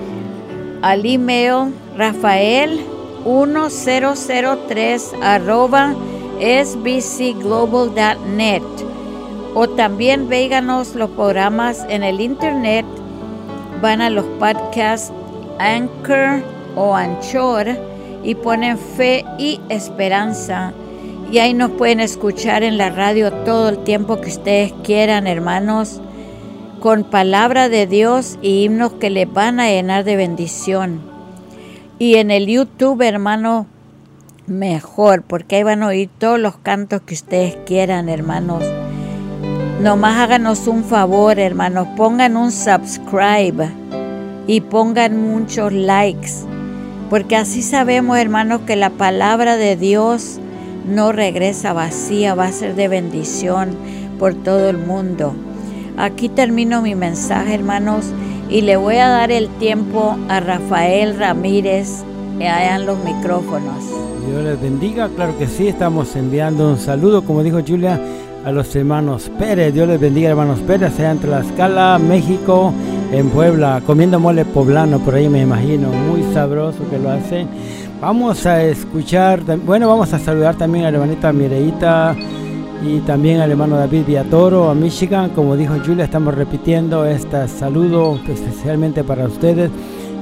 al 0.82 1.04
email 1.06 1.74
rafael 1.96 2.80
1003 3.24 5.12
arroba 5.22 5.94
sbcglobal.net 6.38 8.62
o 9.54 9.66
también 9.68 10.28
véganos 10.28 10.94
los 10.94 11.08
programas 11.10 11.86
en 11.88 12.02
el 12.02 12.20
internet 12.20 12.84
van 13.80 14.02
a 14.02 14.10
los 14.10 14.26
podcasts 14.38 15.12
Anchor 15.58 16.42
o 16.76 16.94
Anchor 16.94 17.66
y 18.22 18.34
ponen 18.34 18.76
fe 18.78 19.24
y 19.38 19.60
esperanza. 19.68 20.72
Y 21.34 21.40
ahí 21.40 21.52
nos 21.52 21.72
pueden 21.72 21.98
escuchar 21.98 22.62
en 22.62 22.78
la 22.78 22.90
radio 22.90 23.32
todo 23.32 23.68
el 23.68 23.82
tiempo 23.82 24.20
que 24.20 24.28
ustedes 24.28 24.72
quieran, 24.84 25.26
hermanos, 25.26 26.00
con 26.78 27.02
palabra 27.02 27.68
de 27.68 27.88
Dios 27.88 28.38
y 28.40 28.62
himnos 28.62 28.92
que 28.92 29.10
les 29.10 29.32
van 29.32 29.58
a 29.58 29.66
llenar 29.66 30.04
de 30.04 30.14
bendición. 30.14 31.02
Y 31.98 32.18
en 32.18 32.30
el 32.30 32.46
YouTube, 32.46 33.02
hermano, 33.02 33.66
mejor, 34.46 35.24
porque 35.24 35.56
ahí 35.56 35.64
van 35.64 35.82
a 35.82 35.88
oír 35.88 36.08
todos 36.18 36.38
los 36.38 36.56
cantos 36.58 37.02
que 37.02 37.14
ustedes 37.14 37.56
quieran, 37.66 38.08
hermanos. 38.08 38.62
Nomás 39.80 40.18
háganos 40.18 40.68
un 40.68 40.84
favor, 40.84 41.40
hermanos, 41.40 41.88
pongan 41.96 42.36
un 42.36 42.52
subscribe 42.52 43.70
y 44.46 44.60
pongan 44.60 45.20
muchos 45.20 45.72
likes, 45.72 46.30
porque 47.10 47.34
así 47.34 47.60
sabemos, 47.60 48.18
hermanos, 48.18 48.60
que 48.68 48.76
la 48.76 48.90
palabra 48.90 49.56
de 49.56 49.74
Dios 49.74 50.38
no 50.86 51.12
regresa 51.12 51.72
vacía, 51.72 52.34
va 52.34 52.46
a 52.46 52.52
ser 52.52 52.74
de 52.74 52.88
bendición 52.88 53.70
por 54.18 54.34
todo 54.34 54.68
el 54.68 54.78
mundo. 54.78 55.34
Aquí 55.96 56.28
termino 56.28 56.82
mi 56.82 56.94
mensaje, 56.94 57.54
hermanos, 57.54 58.06
y 58.48 58.62
le 58.62 58.76
voy 58.76 58.96
a 58.96 59.08
dar 59.08 59.30
el 59.30 59.48
tiempo 59.48 60.16
a 60.28 60.40
Rafael 60.40 61.18
Ramírez 61.18 62.04
allá 62.38 62.76
en 62.76 62.86
los 62.86 62.98
micrófonos. 63.04 63.84
Dios 64.26 64.42
les 64.42 64.60
bendiga, 64.60 65.08
claro 65.14 65.36
que 65.38 65.46
sí, 65.46 65.68
estamos 65.68 66.16
enviando 66.16 66.70
un 66.70 66.78
saludo, 66.78 67.24
como 67.24 67.42
dijo 67.42 67.60
Julia, 67.66 68.00
a 68.44 68.52
los 68.52 68.74
hermanos 68.74 69.30
Pérez. 69.38 69.72
Dios 69.72 69.88
les 69.88 70.00
bendiga, 70.00 70.30
hermanos 70.30 70.60
Pérez, 70.60 70.98
allá 70.98 71.12
entre 71.12 71.30
la 71.30 71.40
escala, 71.40 71.98
México, 71.98 72.72
en 73.12 73.28
Puebla, 73.30 73.82
comiendo 73.86 74.18
mole 74.18 74.44
poblano, 74.44 74.98
por 74.98 75.14
ahí 75.14 75.28
me 75.28 75.42
imagino, 75.42 75.88
muy 75.88 76.22
sabroso 76.32 76.78
que 76.90 76.98
lo 76.98 77.10
hacen. 77.10 77.48
Vamos 78.04 78.44
a 78.44 78.62
escuchar, 78.62 79.40
bueno, 79.64 79.88
vamos 79.88 80.12
a 80.12 80.18
saludar 80.18 80.56
también 80.56 80.84
a 80.84 80.90
la 80.90 80.98
hermanita 80.98 81.32
Mireita 81.32 82.14
y 82.86 82.98
también 82.98 83.40
al 83.40 83.50
hermano 83.50 83.78
David 83.78 84.04
Viatoro 84.06 84.68
a 84.68 84.74
Michigan. 84.74 85.30
Como 85.30 85.56
dijo 85.56 85.72
Julia, 85.82 86.04
estamos 86.04 86.34
repitiendo 86.34 87.06
este 87.06 87.48
saludo 87.48 88.20
especialmente 88.28 89.04
para 89.04 89.24
ustedes 89.24 89.70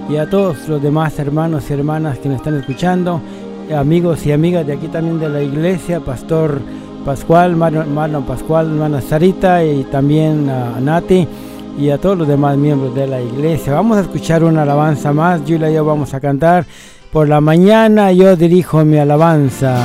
y 0.09 0.17
a 0.17 0.31
todos 0.31 0.69
los 0.69 0.81
demás 0.81 1.19
hermanos 1.19 1.69
y 1.69 1.73
hermanas 1.73 2.21
que 2.21 2.29
nos 2.29 2.37
están 2.37 2.55
escuchando, 2.55 3.21
amigos 3.77 4.25
y 4.27 4.31
amigas 4.31 4.65
de 4.65 4.75
aquí 4.75 4.87
también 4.87 5.19
de 5.19 5.29
la 5.29 5.43
iglesia, 5.43 5.99
Pastor 5.99 6.61
Pascual, 7.05 7.61
hermano 7.61 8.25
Pascual, 8.25 8.67
hermana 8.71 9.01
Sarita 9.01 9.65
y 9.65 9.83
también 9.91 10.49
a 10.49 10.79
Nati 10.81 11.27
y 11.77 11.91
a 11.91 11.99
todos 11.99 12.17
los 12.17 12.29
demás 12.29 12.57
miembros 12.57 12.95
de 12.95 13.09
la 13.09 13.21
iglesia. 13.21 13.73
Vamos 13.73 13.99
a 13.99 14.03
escuchar 14.03 14.45
una 14.45 14.63
alabanza 14.63 15.13
más, 15.13 15.41
Julia 15.41 15.69
y 15.69 15.75
yo 15.75 15.85
vamos 15.85 16.15
a 16.15 16.21
cantar. 16.21 16.65
Por 17.13 17.29
la 17.29 17.43
mañana 17.43 18.11
yo 18.11 18.37
dirijo 18.37 18.87
mi 18.87 18.97
alabanza. 18.97 19.77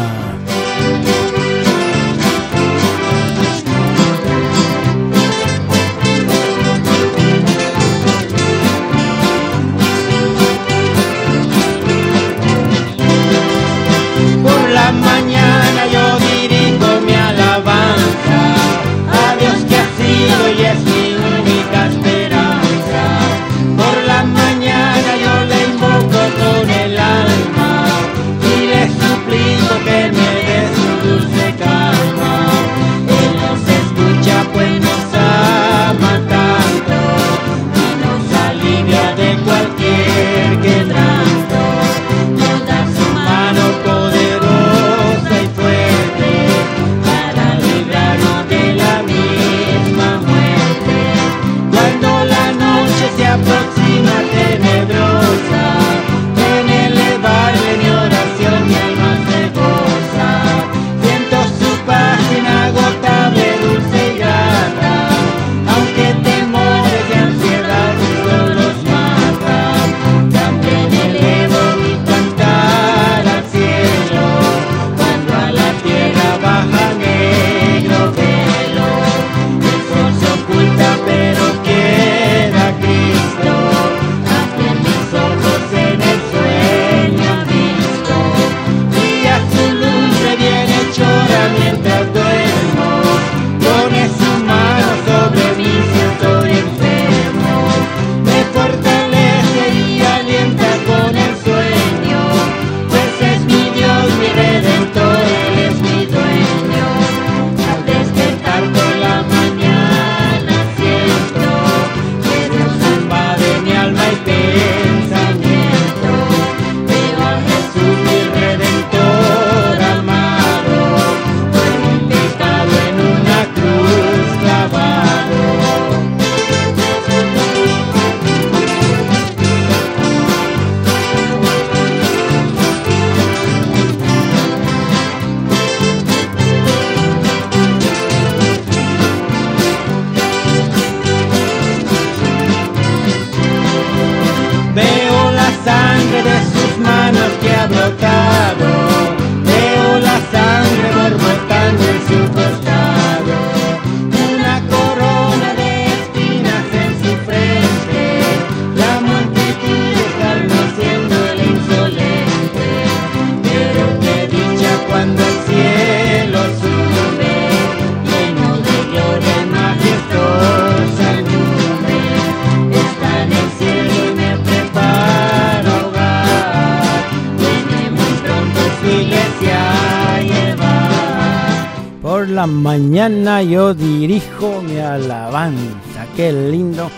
Yo 183.08 183.74
dirijo 183.74 184.62
mi 184.62 184.80
alabanza. 184.80 186.06
Qué 186.18 186.34
lindo 186.34 186.90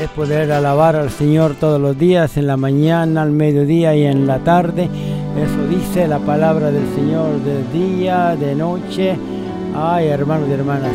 es 0.00 0.08
poder 0.08 0.50
alabar 0.50 0.96
al 0.96 1.10
Señor 1.10 1.56
todos 1.60 1.78
los 1.78 1.98
días, 1.98 2.38
en 2.38 2.46
la 2.46 2.56
mañana, 2.56 3.20
al 3.20 3.32
mediodía 3.32 3.94
y 3.94 4.04
en 4.04 4.26
la 4.26 4.38
tarde. 4.38 4.84
Eso 4.84 5.68
dice 5.68 6.08
la 6.08 6.20
palabra 6.20 6.70
del 6.70 6.86
Señor 6.94 7.40
de 7.42 7.78
día, 7.78 8.34
de 8.34 8.54
noche. 8.54 9.18
Ay, 9.76 10.06
hermanos 10.06 10.48
y 10.48 10.52
hermanas, 10.52 10.92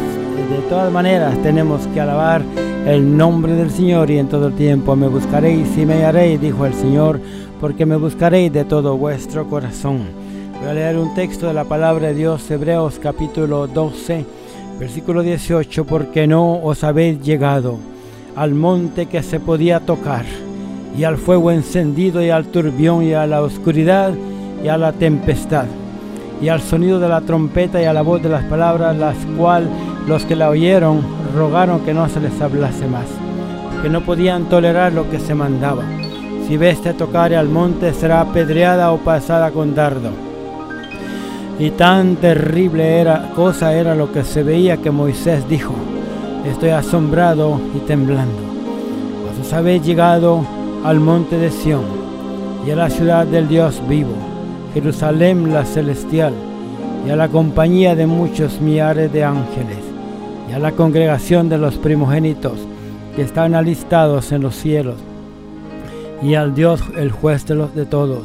de 0.50 0.68
todas 0.70 0.92
maneras 0.92 1.40
tenemos 1.44 1.86
que 1.94 2.02
alabar 2.02 2.42
el 2.88 3.16
nombre 3.16 3.54
del 3.54 3.70
Señor 3.70 4.10
y 4.10 4.18
en 4.18 4.28
todo 4.28 4.48
el 4.48 4.56
tiempo 4.56 4.96
me 4.96 5.08
buscaréis 5.08 5.78
y 5.78 5.86
me 5.86 5.94
hallaréis, 5.94 6.42
dijo 6.42 6.66
el 6.66 6.74
Señor, 6.74 7.20
porque 7.62 7.86
me 7.86 7.96
buscaréis 7.96 8.52
de 8.52 8.66
todo 8.66 8.98
vuestro 8.98 9.48
corazón. 9.48 10.00
Voy 10.60 10.72
a 10.72 10.74
leer 10.74 10.98
un 10.98 11.14
texto 11.14 11.46
de 11.46 11.54
la 11.54 11.66
palabra 11.66 12.08
de 12.08 12.16
Dios, 12.16 12.50
Hebreos 12.50 12.98
capítulo 13.00 13.68
12, 13.68 14.26
versículo 14.80 15.22
18, 15.22 15.86
porque 15.86 16.28
no 16.28 16.56
os 16.64 16.84
habéis 16.84 17.22
llegado 17.22 17.78
al 18.36 18.54
monte 18.54 19.06
que 19.06 19.22
se 19.24 19.40
podía 19.40 19.80
tocar, 19.80 20.26
y 20.98 21.04
al 21.04 21.18
fuego 21.18 21.52
encendido, 21.52 22.24
y 22.24 22.30
al 22.30 22.46
turbión, 22.46 23.04
y 23.04 23.14
a 23.14 23.28
la 23.28 23.42
oscuridad, 23.42 24.14
y 24.64 24.68
a 24.68 24.78
la 24.78 24.92
tempestad, 24.94 25.66
y 26.42 26.50
al 26.50 26.62
sonido 26.62 27.00
de 27.00 27.10
la 27.10 27.22
trompeta, 27.22 27.82
y 27.82 27.86
a 27.86 27.94
la 27.94 28.02
voz 28.02 28.22
de 28.22 28.30
las 28.30 28.44
palabras, 28.46 28.98
las 28.98 29.16
cuales 29.38 29.70
los 30.08 30.26
que 30.26 30.36
la 30.36 30.50
oyeron 30.50 31.02
rogaron 31.36 31.82
que 31.82 31.94
no 31.94 32.10
se 32.10 32.20
les 32.20 32.42
hablase 32.42 32.88
más, 32.88 33.06
que 33.82 33.90
no 33.90 34.02
podían 34.02 34.46
tolerar 34.46 34.94
lo 34.94 35.10
que 35.10 35.20
se 35.20 35.36
mandaba. 35.36 35.84
Si 36.48 36.58
veste 36.58 36.94
tocar 36.94 37.34
al 37.34 37.48
monte 37.48 37.94
será 37.94 38.22
apedreada 38.22 38.92
o 38.92 38.98
pasada 38.98 39.52
con 39.52 39.74
dardo. 39.76 40.23
Y 41.60 41.70
tan 41.72 42.16
terrible 42.16 43.00
era, 43.00 43.32
cosa 43.36 43.74
era 43.74 43.94
lo 43.94 44.12
que 44.12 44.24
se 44.24 44.42
veía 44.44 44.78
que 44.78 44.90
Moisés 44.90 45.48
dijo, 45.48 45.76
estoy 46.46 46.70
asombrado 46.70 47.60
y 47.76 47.80
temblando. 47.80 48.40
Pues 49.38 49.54
habéis 49.54 49.84
llegado 49.84 50.46
al 50.84 51.00
monte 51.00 51.38
de 51.38 51.52
Sión 51.52 51.84
y 52.66 52.72
a 52.72 52.76
la 52.76 52.90
ciudad 52.90 53.28
del 53.28 53.48
Dios 53.48 53.82
vivo, 53.88 54.16
Jerusalén 54.74 55.54
la 55.54 55.66
celestial, 55.66 56.34
y 57.06 57.10
a 57.10 57.16
la 57.16 57.28
compañía 57.28 57.96
de 57.96 58.08
muchos 58.08 58.62
millares 58.62 59.12
de 59.12 59.24
ángeles, 59.24 59.80
y 60.50 60.54
a 60.54 60.60
la 60.60 60.72
congregación 60.72 61.50
de 61.50 61.58
los 61.58 61.76
primogénitos 61.76 62.54
que 63.16 63.22
están 63.22 63.54
alistados 63.54 64.32
en 64.32 64.42
los 64.42 64.56
cielos, 64.56 64.96
y 66.22 66.36
al 66.36 66.56
Dios 66.56 66.82
el 66.96 67.12
juez 67.12 67.46
de, 67.46 67.56
los, 67.56 67.76
de 67.76 67.86
todos, 67.86 68.24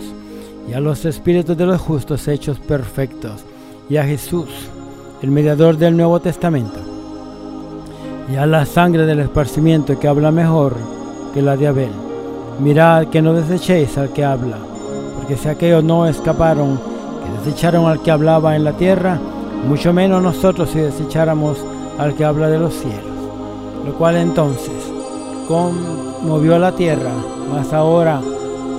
y 0.68 0.74
a 0.74 0.80
los 0.80 1.04
espíritus 1.04 1.56
de 1.56 1.66
los 1.66 1.80
justos 1.80 2.28
hechos 2.28 2.58
perfectos, 2.58 3.44
y 3.88 3.96
a 3.96 4.04
Jesús, 4.04 4.48
el 5.22 5.30
mediador 5.30 5.78
del 5.78 5.96
Nuevo 5.96 6.20
Testamento, 6.20 6.78
y 8.30 8.36
a 8.36 8.44
la 8.44 8.66
sangre 8.66 9.06
del 9.06 9.20
esparcimiento 9.20 9.98
que 9.98 10.08
habla 10.08 10.30
mejor 10.30 10.74
que 11.32 11.40
la 11.40 11.56
de 11.56 11.68
Abel. 11.68 11.90
Mirad 12.60 13.06
que 13.06 13.22
no 13.22 13.32
desechéis 13.32 13.96
al 13.96 14.12
que 14.12 14.24
habla, 14.24 14.58
porque 15.16 15.36
si 15.36 15.48
aquellos 15.48 15.82
no 15.82 16.06
escaparon, 16.06 16.78
que 17.24 17.50
desecharon 17.50 17.86
al 17.86 18.02
que 18.02 18.10
hablaba 18.10 18.54
en 18.54 18.64
la 18.64 18.72
tierra, 18.72 19.18
mucho 19.66 19.92
menos 19.92 20.22
nosotros 20.22 20.68
si 20.70 20.80
desecháramos 20.80 21.58
al 21.98 22.14
que 22.14 22.24
habla 22.24 22.48
de 22.48 22.58
los 22.58 22.74
cielos. 22.74 23.04
Lo 23.86 23.94
cual 23.94 24.16
entonces 24.16 24.92
conmovió 25.46 26.58
la 26.58 26.72
tierra, 26.72 27.10
mas 27.50 27.72
ahora 27.72 28.20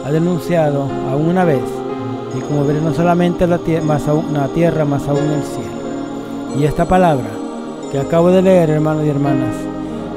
ha 0.06 0.12
denunciado 0.12 0.88
aún 1.12 1.30
una 1.30 1.45
vez, 1.45 1.63
y 2.37 2.41
como 2.41 2.65
veré 2.65 2.81
no 2.81 2.93
solamente 2.93 3.47
la, 3.47 3.59
más 3.83 4.07
aún, 4.07 4.33
la 4.33 4.47
tierra, 4.47 4.85
más 4.85 5.07
aún 5.07 5.19
el 5.19 5.43
cielo. 5.43 6.59
Y 6.59 6.65
esta 6.65 6.85
palabra 6.85 7.27
que 7.91 7.99
acabo 7.99 8.29
de 8.29 8.41
leer, 8.41 8.69
hermanos 8.69 9.05
y 9.05 9.09
hermanas, 9.09 9.55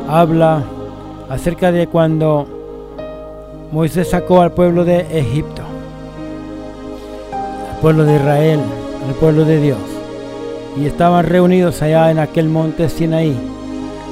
habla 0.09 0.63
acerca 1.29 1.73
de 1.73 1.87
cuando 1.87 2.47
Moisés 3.71 4.11
sacó 4.11 4.43
al 4.43 4.53
pueblo 4.53 4.85
de 4.85 5.19
Egipto, 5.19 5.63
al 7.73 7.81
pueblo 7.81 8.05
de 8.05 8.17
Israel, 8.17 8.61
al 9.09 9.15
pueblo 9.15 9.45
de 9.45 9.61
Dios, 9.61 9.79
y 10.77 10.87
estaban 10.87 11.25
reunidos 11.25 11.81
allá 11.81 12.11
en 12.11 12.19
aquel 12.19 12.49
monte 12.49 12.89
Sinaí. 12.89 13.35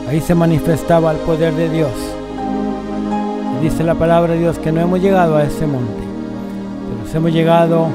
Ahí 0.09 0.21
se 0.21 0.35
manifestaba 0.35 1.13
el 1.13 1.19
poder 1.19 1.55
de 1.55 1.69
Dios. 1.69 1.93
Dice 3.63 3.85
la 3.85 3.95
palabra 3.95 4.33
de 4.33 4.41
Dios 4.41 4.59
que 4.59 4.73
no 4.73 4.81
hemos 4.81 5.01
llegado 5.01 5.37
a 5.37 5.45
ese 5.45 5.67
monte, 5.67 6.03
pero 6.99 7.19
hemos 7.19 7.33
llegado 7.33 7.87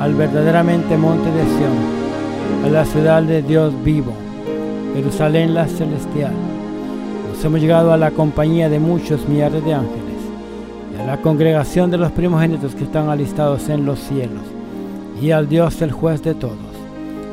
al 0.00 0.14
verdaderamente 0.14 0.96
monte 0.96 1.30
de 1.30 1.42
Sión, 1.44 2.64
a 2.64 2.68
la 2.68 2.84
ciudad 2.84 3.22
de 3.22 3.42
Dios 3.42 3.72
vivo 3.84 4.12
Jerusalén 4.94 5.54
la 5.54 5.66
celestial. 5.66 6.32
Nos 7.28 7.44
hemos 7.44 7.60
llegado 7.60 7.92
a 7.92 7.96
la 7.96 8.12
compañía 8.12 8.68
de 8.68 8.78
muchos 8.78 9.28
millares 9.28 9.64
de 9.64 9.74
ángeles 9.74 10.20
y 10.96 11.00
a 11.00 11.04
la 11.04 11.20
congregación 11.20 11.90
de 11.90 11.98
los 11.98 12.12
primogénitos 12.12 12.76
que 12.76 12.84
están 12.84 13.08
alistados 13.08 13.68
en 13.68 13.84
los 13.86 13.98
cielos 13.98 14.42
y 15.20 15.32
al 15.32 15.48
Dios 15.48 15.82
el 15.82 15.90
juez 15.90 16.22
de 16.22 16.34
todos 16.34 16.58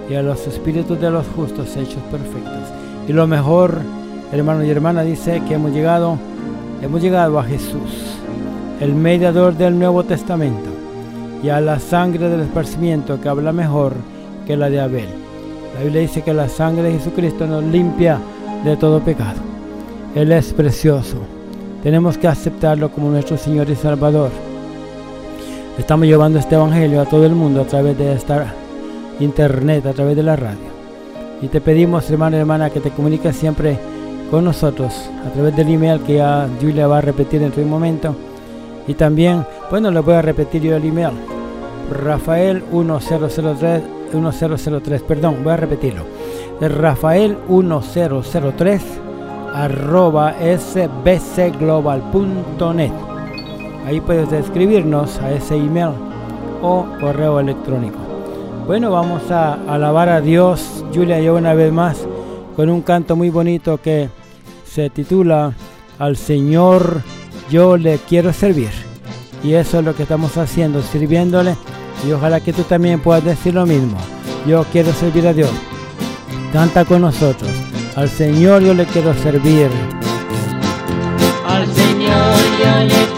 y 0.09 0.15
a 0.15 0.23
los 0.23 0.47
espíritus 0.47 0.99
de 0.99 1.11
los 1.11 1.27
justos 1.27 1.77
hechos 1.77 2.01
perfectos. 2.09 2.73
Y 3.07 3.13
lo 3.13 3.27
mejor, 3.27 3.77
hermano 4.31 4.63
y 4.63 4.69
hermana, 4.71 5.03
dice 5.03 5.43
que 5.47 5.53
hemos 5.53 5.71
llegado, 5.71 6.17
hemos 6.81 6.99
llegado 6.99 7.37
a 7.37 7.43
Jesús, 7.43 8.17
el 8.79 8.95
mediador 8.95 9.55
del 9.55 9.77
Nuevo 9.77 10.03
Testamento, 10.03 10.70
y 11.43 11.49
a 11.49 11.59
la 11.59 11.79
sangre 11.79 12.29
del 12.29 12.41
esparcimiento 12.41 13.19
que 13.19 13.29
habla 13.29 13.51
mejor 13.51 13.93
que 14.45 14.57
la 14.57 14.69
de 14.69 14.79
Abel. 14.79 15.09
La 15.75 15.83
Biblia 15.83 16.01
dice 16.01 16.21
que 16.21 16.33
la 16.33 16.49
sangre 16.49 16.83
de 16.83 16.93
Jesucristo 16.93 17.47
nos 17.47 17.63
limpia 17.63 18.19
de 18.63 18.75
todo 18.77 18.99
pecado. 18.99 19.39
Él 20.15 20.31
es 20.31 20.53
precioso. 20.53 21.17
Tenemos 21.83 22.17
que 22.17 22.27
aceptarlo 22.27 22.91
como 22.91 23.09
nuestro 23.09 23.37
Señor 23.37 23.69
y 23.69 23.75
Salvador. 23.75 24.29
Estamos 25.77 26.05
llevando 26.05 26.37
este 26.37 26.55
Evangelio 26.55 27.01
a 27.01 27.05
todo 27.05 27.25
el 27.25 27.33
mundo 27.33 27.61
a 27.61 27.65
través 27.65 27.97
de 27.97 28.13
esta 28.13 28.53
internet, 29.19 29.85
a 29.85 29.93
través 29.93 30.15
de 30.15 30.23
la 30.23 30.35
radio. 30.35 30.71
Y 31.41 31.47
te 31.47 31.61
pedimos, 31.61 32.09
hermano 32.11 32.37
y 32.37 32.39
hermana, 32.39 32.69
que 32.69 32.81
te 32.81 32.91
comuniques 32.91 33.35
siempre 33.35 33.79
con 34.29 34.43
nosotros 34.43 35.09
a 35.25 35.29
través 35.31 35.55
del 35.55 35.69
email 35.69 35.99
que 36.01 36.15
ya 36.15 36.47
Julia 36.61 36.87
va 36.87 36.99
a 36.99 37.01
repetir 37.01 37.39
dentro 37.39 37.63
de 37.63 37.69
momento. 37.69 38.15
Y 38.87 38.93
también, 38.93 39.45
bueno, 39.71 39.89
le 39.89 40.01
voy 40.01 40.15
a 40.15 40.21
repetir 40.21 40.61
yo 40.61 40.75
el 40.75 40.83
email. 40.83 41.13
Rafael 41.89 42.61
1003 42.71 43.81
1003, 44.13 45.01
perdón, 45.03 45.37
voy 45.43 45.53
a 45.53 45.57
repetirlo. 45.57 46.03
Rafael 46.59 47.37
1003 47.47 48.81
arroba 49.53 50.35
sbcglobal.net. 50.41 52.91
Ahí 53.87 54.01
puedes 54.01 54.29
escribirnos 54.33 55.17
a 55.19 55.31
ese 55.31 55.55
email 55.55 55.91
o 56.61 56.85
correo 56.99 57.39
electrónico. 57.39 57.97
Bueno, 58.67 58.91
vamos 58.91 59.31
a 59.31 59.53
alabar 59.73 60.09
a 60.09 60.19
Dios, 60.19 60.83
Julia 60.93 61.21
yo 61.21 61.35
una 61.35 61.53
vez 61.53 61.71
más, 61.71 62.05
con 62.57 62.69
un 62.69 62.81
canto 62.81 63.15
muy 63.15 63.29
bonito 63.29 63.79
que 63.81 64.09
se 64.65 64.89
titula 64.89 65.53
Al 65.97 66.17
Señor 66.17 67.01
yo 67.49 67.77
le 67.77 67.97
quiero 67.97 68.33
servir. 68.33 68.90
Y 69.43 69.53
eso 69.53 69.79
es 69.79 69.85
lo 69.85 69.95
que 69.95 70.03
estamos 70.03 70.37
haciendo, 70.37 70.81
sirviéndole 70.81 71.55
y 72.07 72.11
ojalá 72.11 72.39
que 72.39 72.53
tú 72.53 72.63
también 72.63 72.99
puedas 72.99 73.23
decir 73.23 73.53
lo 73.53 73.65
mismo. 73.65 73.97
Yo 74.47 74.65
quiero 74.71 74.91
servir 74.93 75.27
a 75.27 75.33
Dios. 75.33 75.51
Canta 76.51 76.85
con 76.85 77.01
nosotros. 77.01 77.49
Al 77.95 78.09
Señor 78.09 78.61
yo 78.61 78.73
le 78.73 78.85
quiero 78.85 79.13
servir. 79.13 79.69
Al 81.45 81.67
Señor 81.73 82.35
yo 82.59 82.83
le 82.85 83.10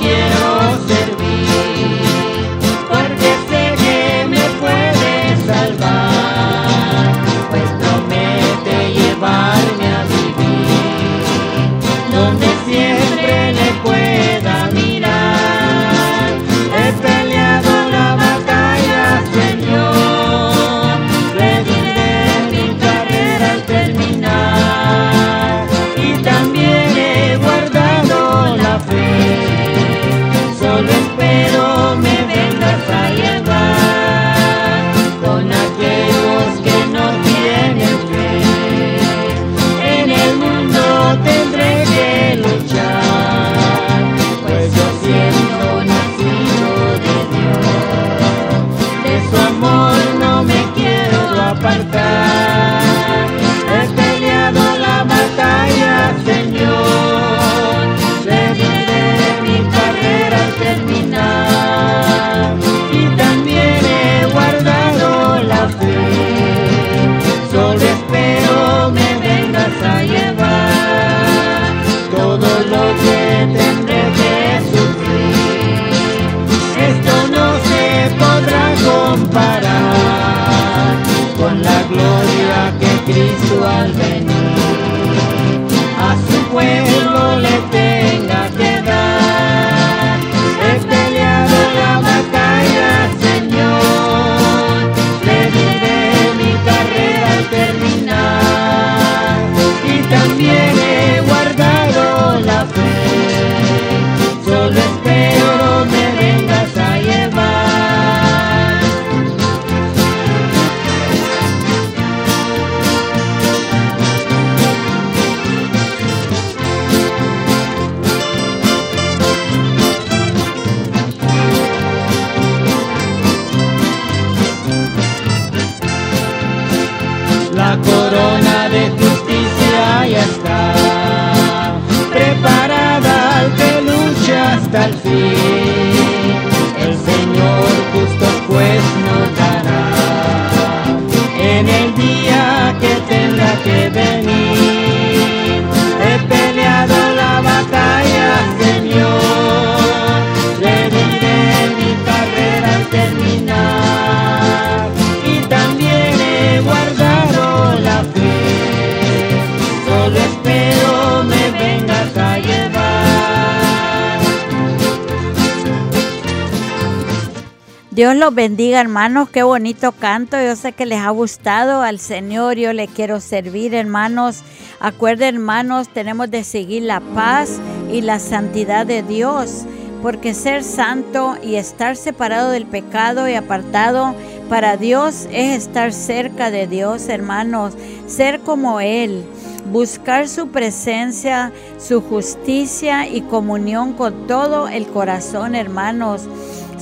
bendiga, 168.31 168.79
hermanos. 168.79 169.29
Qué 169.29 169.43
bonito 169.43 169.91
canto. 169.91 170.37
Yo 170.41 170.55
sé 170.55 170.71
que 170.71 170.85
les 170.85 170.99
ha 170.99 171.09
gustado 171.09 171.81
al 171.81 171.99
Señor. 171.99 172.55
Yo 172.57 172.71
le 172.73 172.87
quiero 172.87 173.19
servir, 173.19 173.73
hermanos. 173.73 174.43
Acuerden, 174.79 175.35
hermanos, 175.35 175.89
tenemos 175.89 176.31
de 176.31 176.43
seguir 176.43 176.83
la 176.83 177.01
paz 177.01 177.59
y 177.91 178.01
la 178.01 178.19
santidad 178.19 178.85
de 178.85 179.03
Dios. 179.03 179.65
Porque 180.01 180.33
ser 180.33 180.63
santo 180.63 181.37
y 181.43 181.55
estar 181.55 181.95
separado 181.95 182.51
del 182.51 182.65
pecado 182.65 183.27
y 183.27 183.35
apartado 183.35 184.15
para 184.49 184.77
Dios 184.77 185.27
es 185.31 185.57
estar 185.65 185.91
cerca 185.91 186.51
de 186.51 186.67
Dios, 186.67 187.09
hermanos. 187.09 187.73
Ser 188.07 188.39
como 188.41 188.79
Él. 188.79 189.23
Buscar 189.71 190.27
su 190.27 190.49
presencia, 190.49 191.51
su 191.79 192.01
justicia 192.01 193.07
y 193.07 193.21
comunión 193.21 193.93
con 193.93 194.27
todo 194.27 194.67
el 194.67 194.87
corazón, 194.87 195.55
hermanos. 195.55 196.27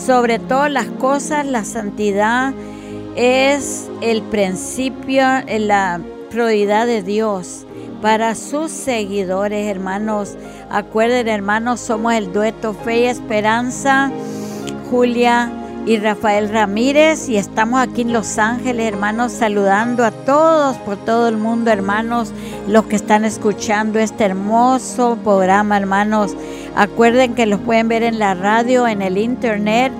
Sobre 0.05 0.39
todas 0.39 0.71
las 0.71 0.87
cosas, 0.87 1.45
la 1.45 1.63
santidad 1.63 2.53
es 3.15 3.87
el 4.01 4.23
principio, 4.23 5.23
la 5.47 6.01
prioridad 6.31 6.87
de 6.87 7.03
Dios 7.03 7.67
para 8.01 8.33
sus 8.33 8.71
seguidores, 8.71 9.67
hermanos. 9.67 10.37
Acuerden, 10.71 11.27
hermanos, 11.27 11.81
somos 11.81 12.13
el 12.15 12.33
dueto 12.33 12.73
Fe 12.73 13.01
y 13.01 13.05
Esperanza, 13.05 14.11
Julia 14.89 15.60
y 15.85 15.97
Rafael 15.97 16.49
Ramírez 16.49 17.27
y 17.27 17.37
estamos 17.37 17.79
aquí 17.79 18.01
en 18.01 18.13
Los 18.13 18.37
Ángeles, 18.37 18.87
hermanos, 18.87 19.31
saludando 19.31 20.05
a 20.05 20.11
todos 20.11 20.77
por 20.77 20.97
todo 20.97 21.27
el 21.27 21.37
mundo, 21.37 21.71
hermanos, 21.71 22.31
los 22.67 22.85
que 22.85 22.95
están 22.95 23.25
escuchando 23.25 23.99
este 23.99 24.25
hermoso 24.25 25.17
programa, 25.23 25.77
hermanos. 25.77 26.35
Acuerden 26.75 27.33
que 27.33 27.47
los 27.47 27.59
pueden 27.61 27.87
ver 27.87 28.03
en 28.03 28.19
la 28.19 28.35
radio, 28.35 28.87
en 28.87 29.01
el 29.01 29.17
internet. 29.17 29.91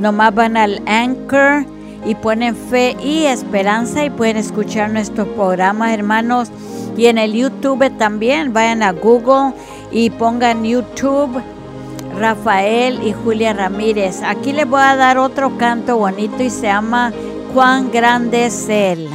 Nomás 0.00 0.34
van 0.34 0.56
al 0.56 0.80
Anchor 0.86 1.66
y 2.04 2.14
ponen 2.14 2.54
fe 2.54 2.96
y 3.02 3.24
esperanza 3.24 4.04
y 4.04 4.10
pueden 4.10 4.36
escuchar 4.36 4.90
nuestros 4.90 5.26
programas, 5.28 5.92
hermanos. 5.92 6.50
Y 6.96 7.06
en 7.06 7.18
el 7.18 7.32
YouTube 7.32 7.90
también, 7.98 8.52
vayan 8.52 8.82
a 8.82 8.92
Google 8.92 9.52
y 9.90 10.10
pongan 10.10 10.64
YouTube 10.64 11.42
Rafael 12.18 13.06
y 13.06 13.12
Julia 13.12 13.52
Ramírez. 13.52 14.22
Aquí 14.22 14.52
les 14.52 14.68
voy 14.68 14.80
a 14.80 14.96
dar 14.96 15.18
otro 15.18 15.58
canto 15.58 15.98
bonito 15.98 16.42
y 16.42 16.50
se 16.50 16.62
llama 16.62 17.12
Cuán 17.52 17.90
grande 17.90 18.46
es 18.46 18.68
Él. 18.68 19.08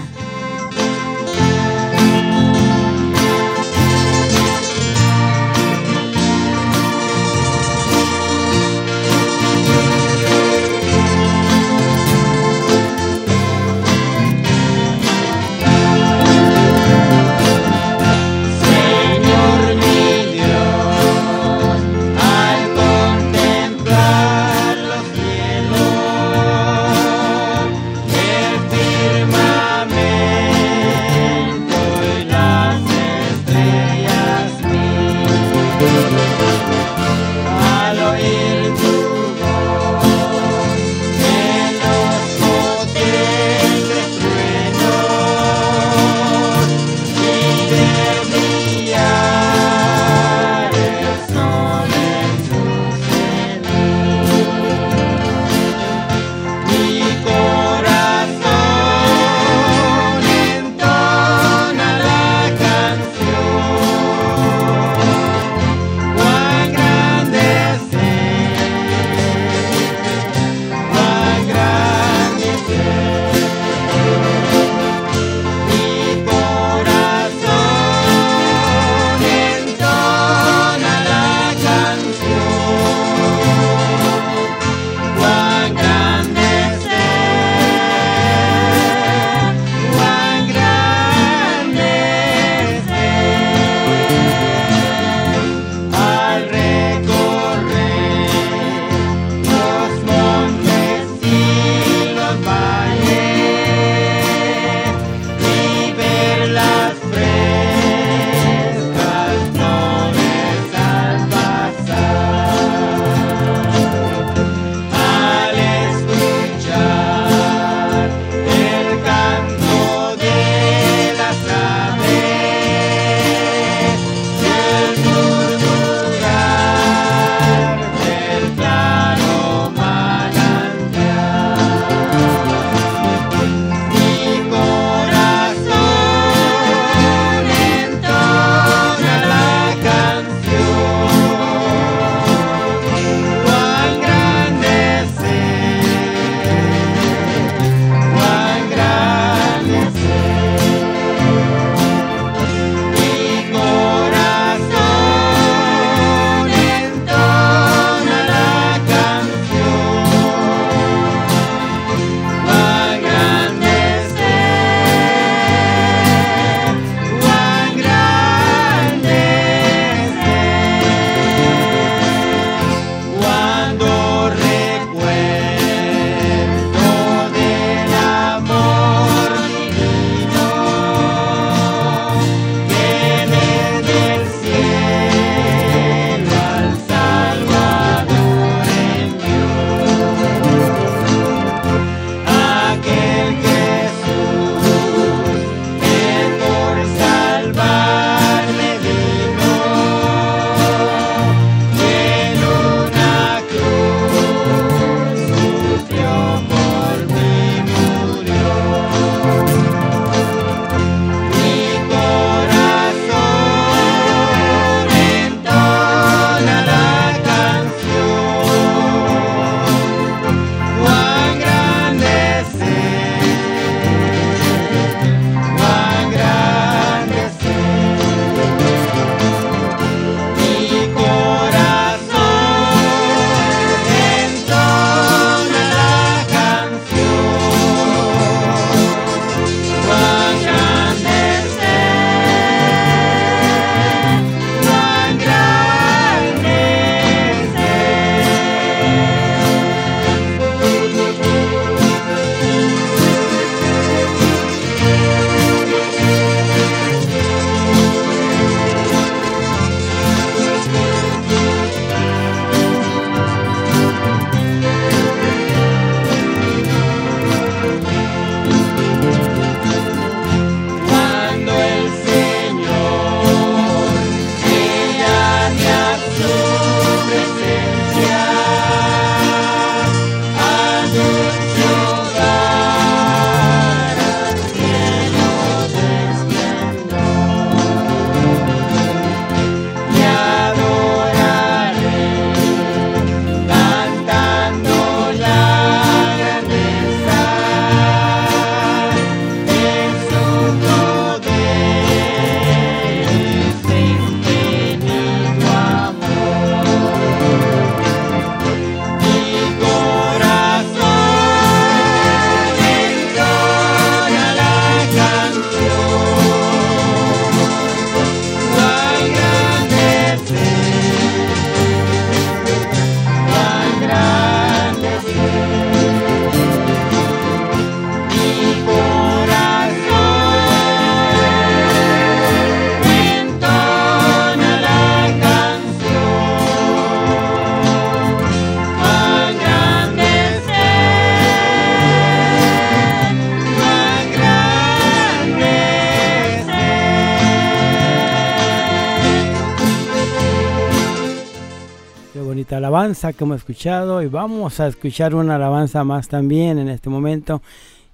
Alabanza 352.91 353.13
que 353.13 353.23
hemos 353.23 353.37
escuchado 353.37 354.01
y 354.01 354.07
vamos 354.07 354.59
a 354.59 354.67
escuchar 354.67 355.15
una 355.15 355.35
alabanza 355.35 355.83
más 355.85 356.09
también 356.09 356.57
en 356.59 356.67
este 356.67 356.89
momento 356.89 357.41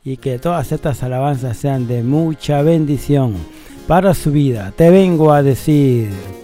y 0.04 0.18
que 0.18 0.40
todas 0.40 0.72
estas 0.72 1.04
alabanzas 1.04 1.56
sean 1.56 1.88
de 1.88 2.02
mucha 2.02 2.64
bendición 2.64 3.36
para 3.88 4.16
su 4.16 4.32
vida. 4.32 4.74
Te 4.76 4.90
vengo 4.90 5.32
a 5.32 5.44
decir. 5.44 6.37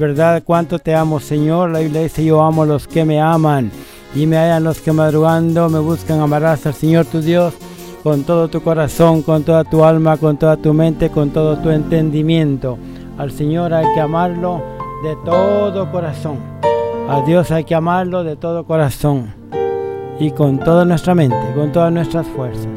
Verdad 0.00 0.42
cuánto 0.44 0.80
te 0.80 0.94
amo, 0.94 1.20
Señor. 1.20 1.70
La 1.70 1.78
Biblia 1.78 2.02
dice, 2.02 2.24
yo 2.24 2.42
amo 2.42 2.64
los 2.64 2.88
que 2.88 3.04
me 3.04 3.20
aman 3.20 3.70
y 4.14 4.26
me 4.26 4.36
hallan 4.36 4.64
los 4.64 4.80
que 4.80 4.92
madrugando 4.92 5.68
me 5.68 5.78
buscan. 5.78 6.20
Amarás 6.20 6.66
al 6.66 6.74
Señor 6.74 7.06
tu 7.06 7.20
Dios 7.20 7.54
con 8.02 8.24
todo 8.24 8.48
tu 8.48 8.62
corazón, 8.62 9.22
con 9.22 9.44
toda 9.44 9.62
tu 9.62 9.84
alma, 9.84 10.16
con 10.16 10.38
toda 10.38 10.56
tu 10.56 10.72
mente, 10.74 11.10
con 11.10 11.30
todo 11.30 11.58
tu 11.58 11.70
entendimiento. 11.70 12.78
Al 13.18 13.30
Señor 13.30 13.74
hay 13.74 13.86
que 13.94 14.00
amarlo 14.00 14.62
de 15.04 15.16
todo 15.24 15.90
corazón. 15.92 16.38
A 17.08 17.22
Dios 17.26 17.50
hay 17.50 17.64
que 17.64 17.74
amarlo 17.74 18.24
de 18.24 18.36
todo 18.36 18.64
corazón 18.64 19.34
y 20.18 20.30
con 20.30 20.58
toda 20.58 20.84
nuestra 20.84 21.14
mente, 21.14 21.36
con 21.54 21.72
todas 21.72 21.92
nuestras 21.92 22.26
fuerzas. 22.26 22.68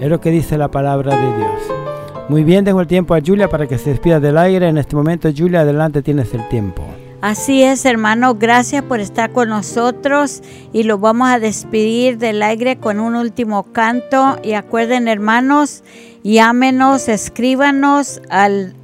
Es 0.00 0.08
lo 0.08 0.20
que 0.20 0.30
dice 0.30 0.56
la 0.56 0.70
palabra 0.70 1.16
de 1.16 1.36
Dios. 1.36 1.81
Muy 2.28 2.44
bien, 2.44 2.64
dejo 2.64 2.80
el 2.80 2.86
tiempo 2.86 3.14
a 3.14 3.20
Julia 3.24 3.48
para 3.48 3.66
que 3.66 3.78
se 3.78 3.90
despida 3.90 4.20
del 4.20 4.38
aire. 4.38 4.68
En 4.68 4.78
este 4.78 4.96
momento, 4.96 5.28
Julia, 5.36 5.60
adelante 5.60 6.02
tienes 6.02 6.32
el 6.34 6.48
tiempo. 6.48 6.82
Así 7.20 7.62
es, 7.62 7.84
hermano. 7.84 8.34
Gracias 8.34 8.82
por 8.82 9.00
estar 9.00 9.30
con 9.32 9.48
nosotros 9.48 10.42
y 10.72 10.82
lo 10.82 10.98
vamos 10.98 11.28
a 11.28 11.38
despedir 11.38 12.18
del 12.18 12.42
aire 12.42 12.78
con 12.78 12.98
un 12.98 13.14
último 13.14 13.64
canto. 13.72 14.38
Y 14.42 14.54
acuerden, 14.54 15.06
hermanos, 15.08 15.84
llámenos, 16.24 17.08
escríbanos 17.08 18.20
al, 18.28 18.74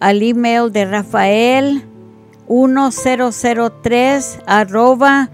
al 0.00 0.22
email 0.22 0.70
de 0.70 0.84
Rafael 0.84 1.84
1003 2.48 4.38
arroba 4.46 5.30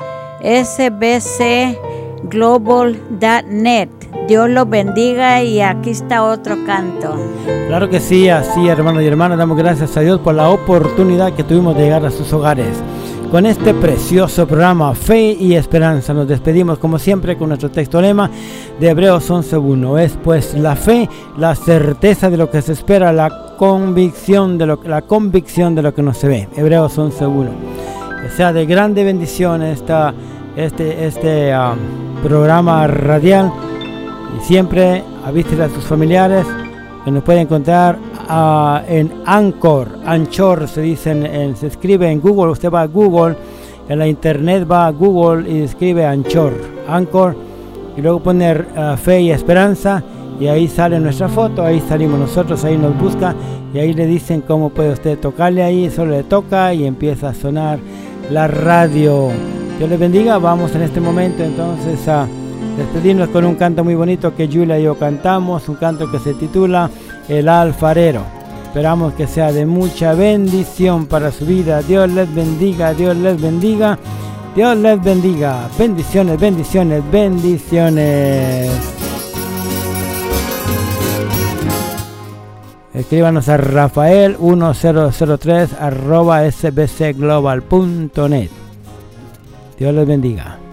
sbcglobal.net. 2.24 3.88
Dios 4.26 4.48
los 4.48 4.68
bendiga 4.68 5.42
y 5.42 5.60
aquí 5.60 5.90
está 5.90 6.24
otro 6.24 6.56
canto. 6.64 7.14
Claro 7.68 7.90
que 7.90 8.00
sí, 8.00 8.28
así 8.28 8.68
hermanos 8.68 9.02
y 9.02 9.06
hermanas, 9.06 9.38
damos 9.38 9.58
gracias 9.58 9.96
a 9.96 10.00
Dios 10.00 10.20
por 10.20 10.34
la 10.34 10.48
oportunidad 10.48 11.32
que 11.32 11.44
tuvimos 11.44 11.76
de 11.76 11.82
llegar 11.84 12.04
a 12.06 12.10
sus 12.10 12.32
hogares. 12.32 12.82
Con 13.30 13.46
este 13.46 13.74
precioso 13.74 14.46
programa 14.46 14.94
Fe 14.94 15.32
y 15.32 15.54
Esperanza 15.56 16.14
nos 16.14 16.28
despedimos 16.28 16.78
como 16.78 16.98
siempre 16.98 17.36
con 17.36 17.48
nuestro 17.48 17.70
texto 17.70 18.00
lema 18.00 18.30
de 18.78 18.88
Hebreos 18.88 19.28
11.1. 19.28 19.98
Es 19.98 20.16
pues 20.22 20.54
la 20.54 20.76
fe, 20.76 21.08
la 21.36 21.54
certeza 21.54 22.30
de 22.30 22.36
lo 22.36 22.48
que 22.48 22.62
se 22.62 22.72
espera, 22.72 23.12
la 23.12 23.56
convicción 23.58 24.56
de 24.56 24.66
lo, 24.66 24.78
la 24.84 25.02
convicción 25.02 25.74
de 25.74 25.82
lo 25.82 25.92
que 25.94 26.02
no 26.02 26.14
se 26.14 26.28
ve. 26.28 26.48
Hebreos 26.56 26.96
11.1. 26.96 27.48
Que 28.22 28.30
sea 28.30 28.52
de 28.52 28.66
grande 28.66 29.02
bendición 29.02 29.62
esta, 29.62 30.14
este, 30.56 31.06
este 31.06 31.52
ah, 31.52 31.74
programa 32.22 32.86
radial 32.86 33.52
y 34.38 34.44
siempre 34.44 35.02
avístele 35.24 35.64
a 35.64 35.68
sus 35.68 35.84
familiares 35.84 36.46
que 37.04 37.10
nos 37.10 37.22
pueden 37.22 37.42
encontrar 37.42 37.98
uh, 38.30 38.78
en 38.88 39.12
Anchor. 39.26 39.88
Anchor 40.06 40.68
se 40.68 40.80
dice, 40.80 41.10
en, 41.10 41.56
se 41.56 41.66
escribe 41.66 42.10
en 42.10 42.20
Google. 42.20 42.52
Usted 42.52 42.70
va 42.70 42.82
a 42.82 42.86
Google, 42.86 43.36
en 43.88 43.98
la 43.98 44.06
internet 44.06 44.66
va 44.70 44.86
a 44.86 44.90
Google 44.90 45.50
y 45.50 45.62
escribe 45.62 46.06
Anchor. 46.06 46.52
Anchor 46.88 47.36
y 47.96 48.00
luego 48.00 48.20
poner 48.20 48.66
uh, 48.76 48.96
fe 48.96 49.20
y 49.20 49.30
esperanza 49.30 50.02
y 50.40 50.48
ahí 50.48 50.66
sale 50.66 50.98
nuestra 50.98 51.28
foto, 51.28 51.62
ahí 51.62 51.80
salimos 51.88 52.18
nosotros, 52.18 52.64
ahí 52.64 52.76
nos 52.76 52.98
busca 52.98 53.34
y 53.72 53.78
ahí 53.78 53.92
le 53.92 54.06
dicen 54.06 54.40
cómo 54.40 54.70
puede 54.70 54.92
usted 54.92 55.18
tocarle 55.18 55.62
ahí, 55.62 55.90
solo 55.90 56.12
le 56.12 56.24
toca 56.24 56.74
y 56.74 56.86
empieza 56.86 57.28
a 57.28 57.34
sonar 57.34 57.78
la 58.30 58.48
radio. 58.48 59.30
Dios 59.78 59.90
les 59.90 59.98
bendiga, 59.98 60.38
vamos 60.38 60.72
en 60.76 60.82
este 60.82 61.00
momento 61.00 61.42
entonces 61.42 62.06
a 62.06 62.28
despedirnos 62.76 63.30
con 63.30 63.44
un 63.44 63.56
canto 63.56 63.82
muy 63.82 63.96
bonito 63.96 64.32
que 64.34 64.48
Julia 64.48 64.78
y 64.78 64.82
yo 64.84 64.96
cantamos, 64.96 65.68
un 65.68 65.74
canto 65.76 66.10
que 66.10 66.18
se 66.18 66.34
titula 66.34 66.90
El 67.28 67.48
alfarero. 67.48 68.22
Esperamos 68.66 69.14
que 69.14 69.26
sea 69.26 69.50
de 69.52 69.64
mucha 69.66 70.12
bendición 70.14 71.06
para 71.06 71.30
su 71.30 71.46
vida. 71.46 71.80
Dios 71.82 72.10
les 72.10 72.34
bendiga, 72.34 72.94
Dios 72.94 73.16
les 73.16 73.40
bendiga, 73.40 73.96
Dios 74.54 74.76
les 74.76 75.02
bendiga. 75.02 75.68
Bendiciones, 75.78 76.38
bendiciones, 76.40 77.02
bendiciones. 77.10 78.70
Escríbanos 82.92 83.48
a 83.48 83.56
rafael1003 83.58 85.68
arroba 85.80 86.50
sbcglobal.net. 86.50 88.63
Dios 89.78 89.92
les 89.92 90.06
bendiga. 90.06 90.63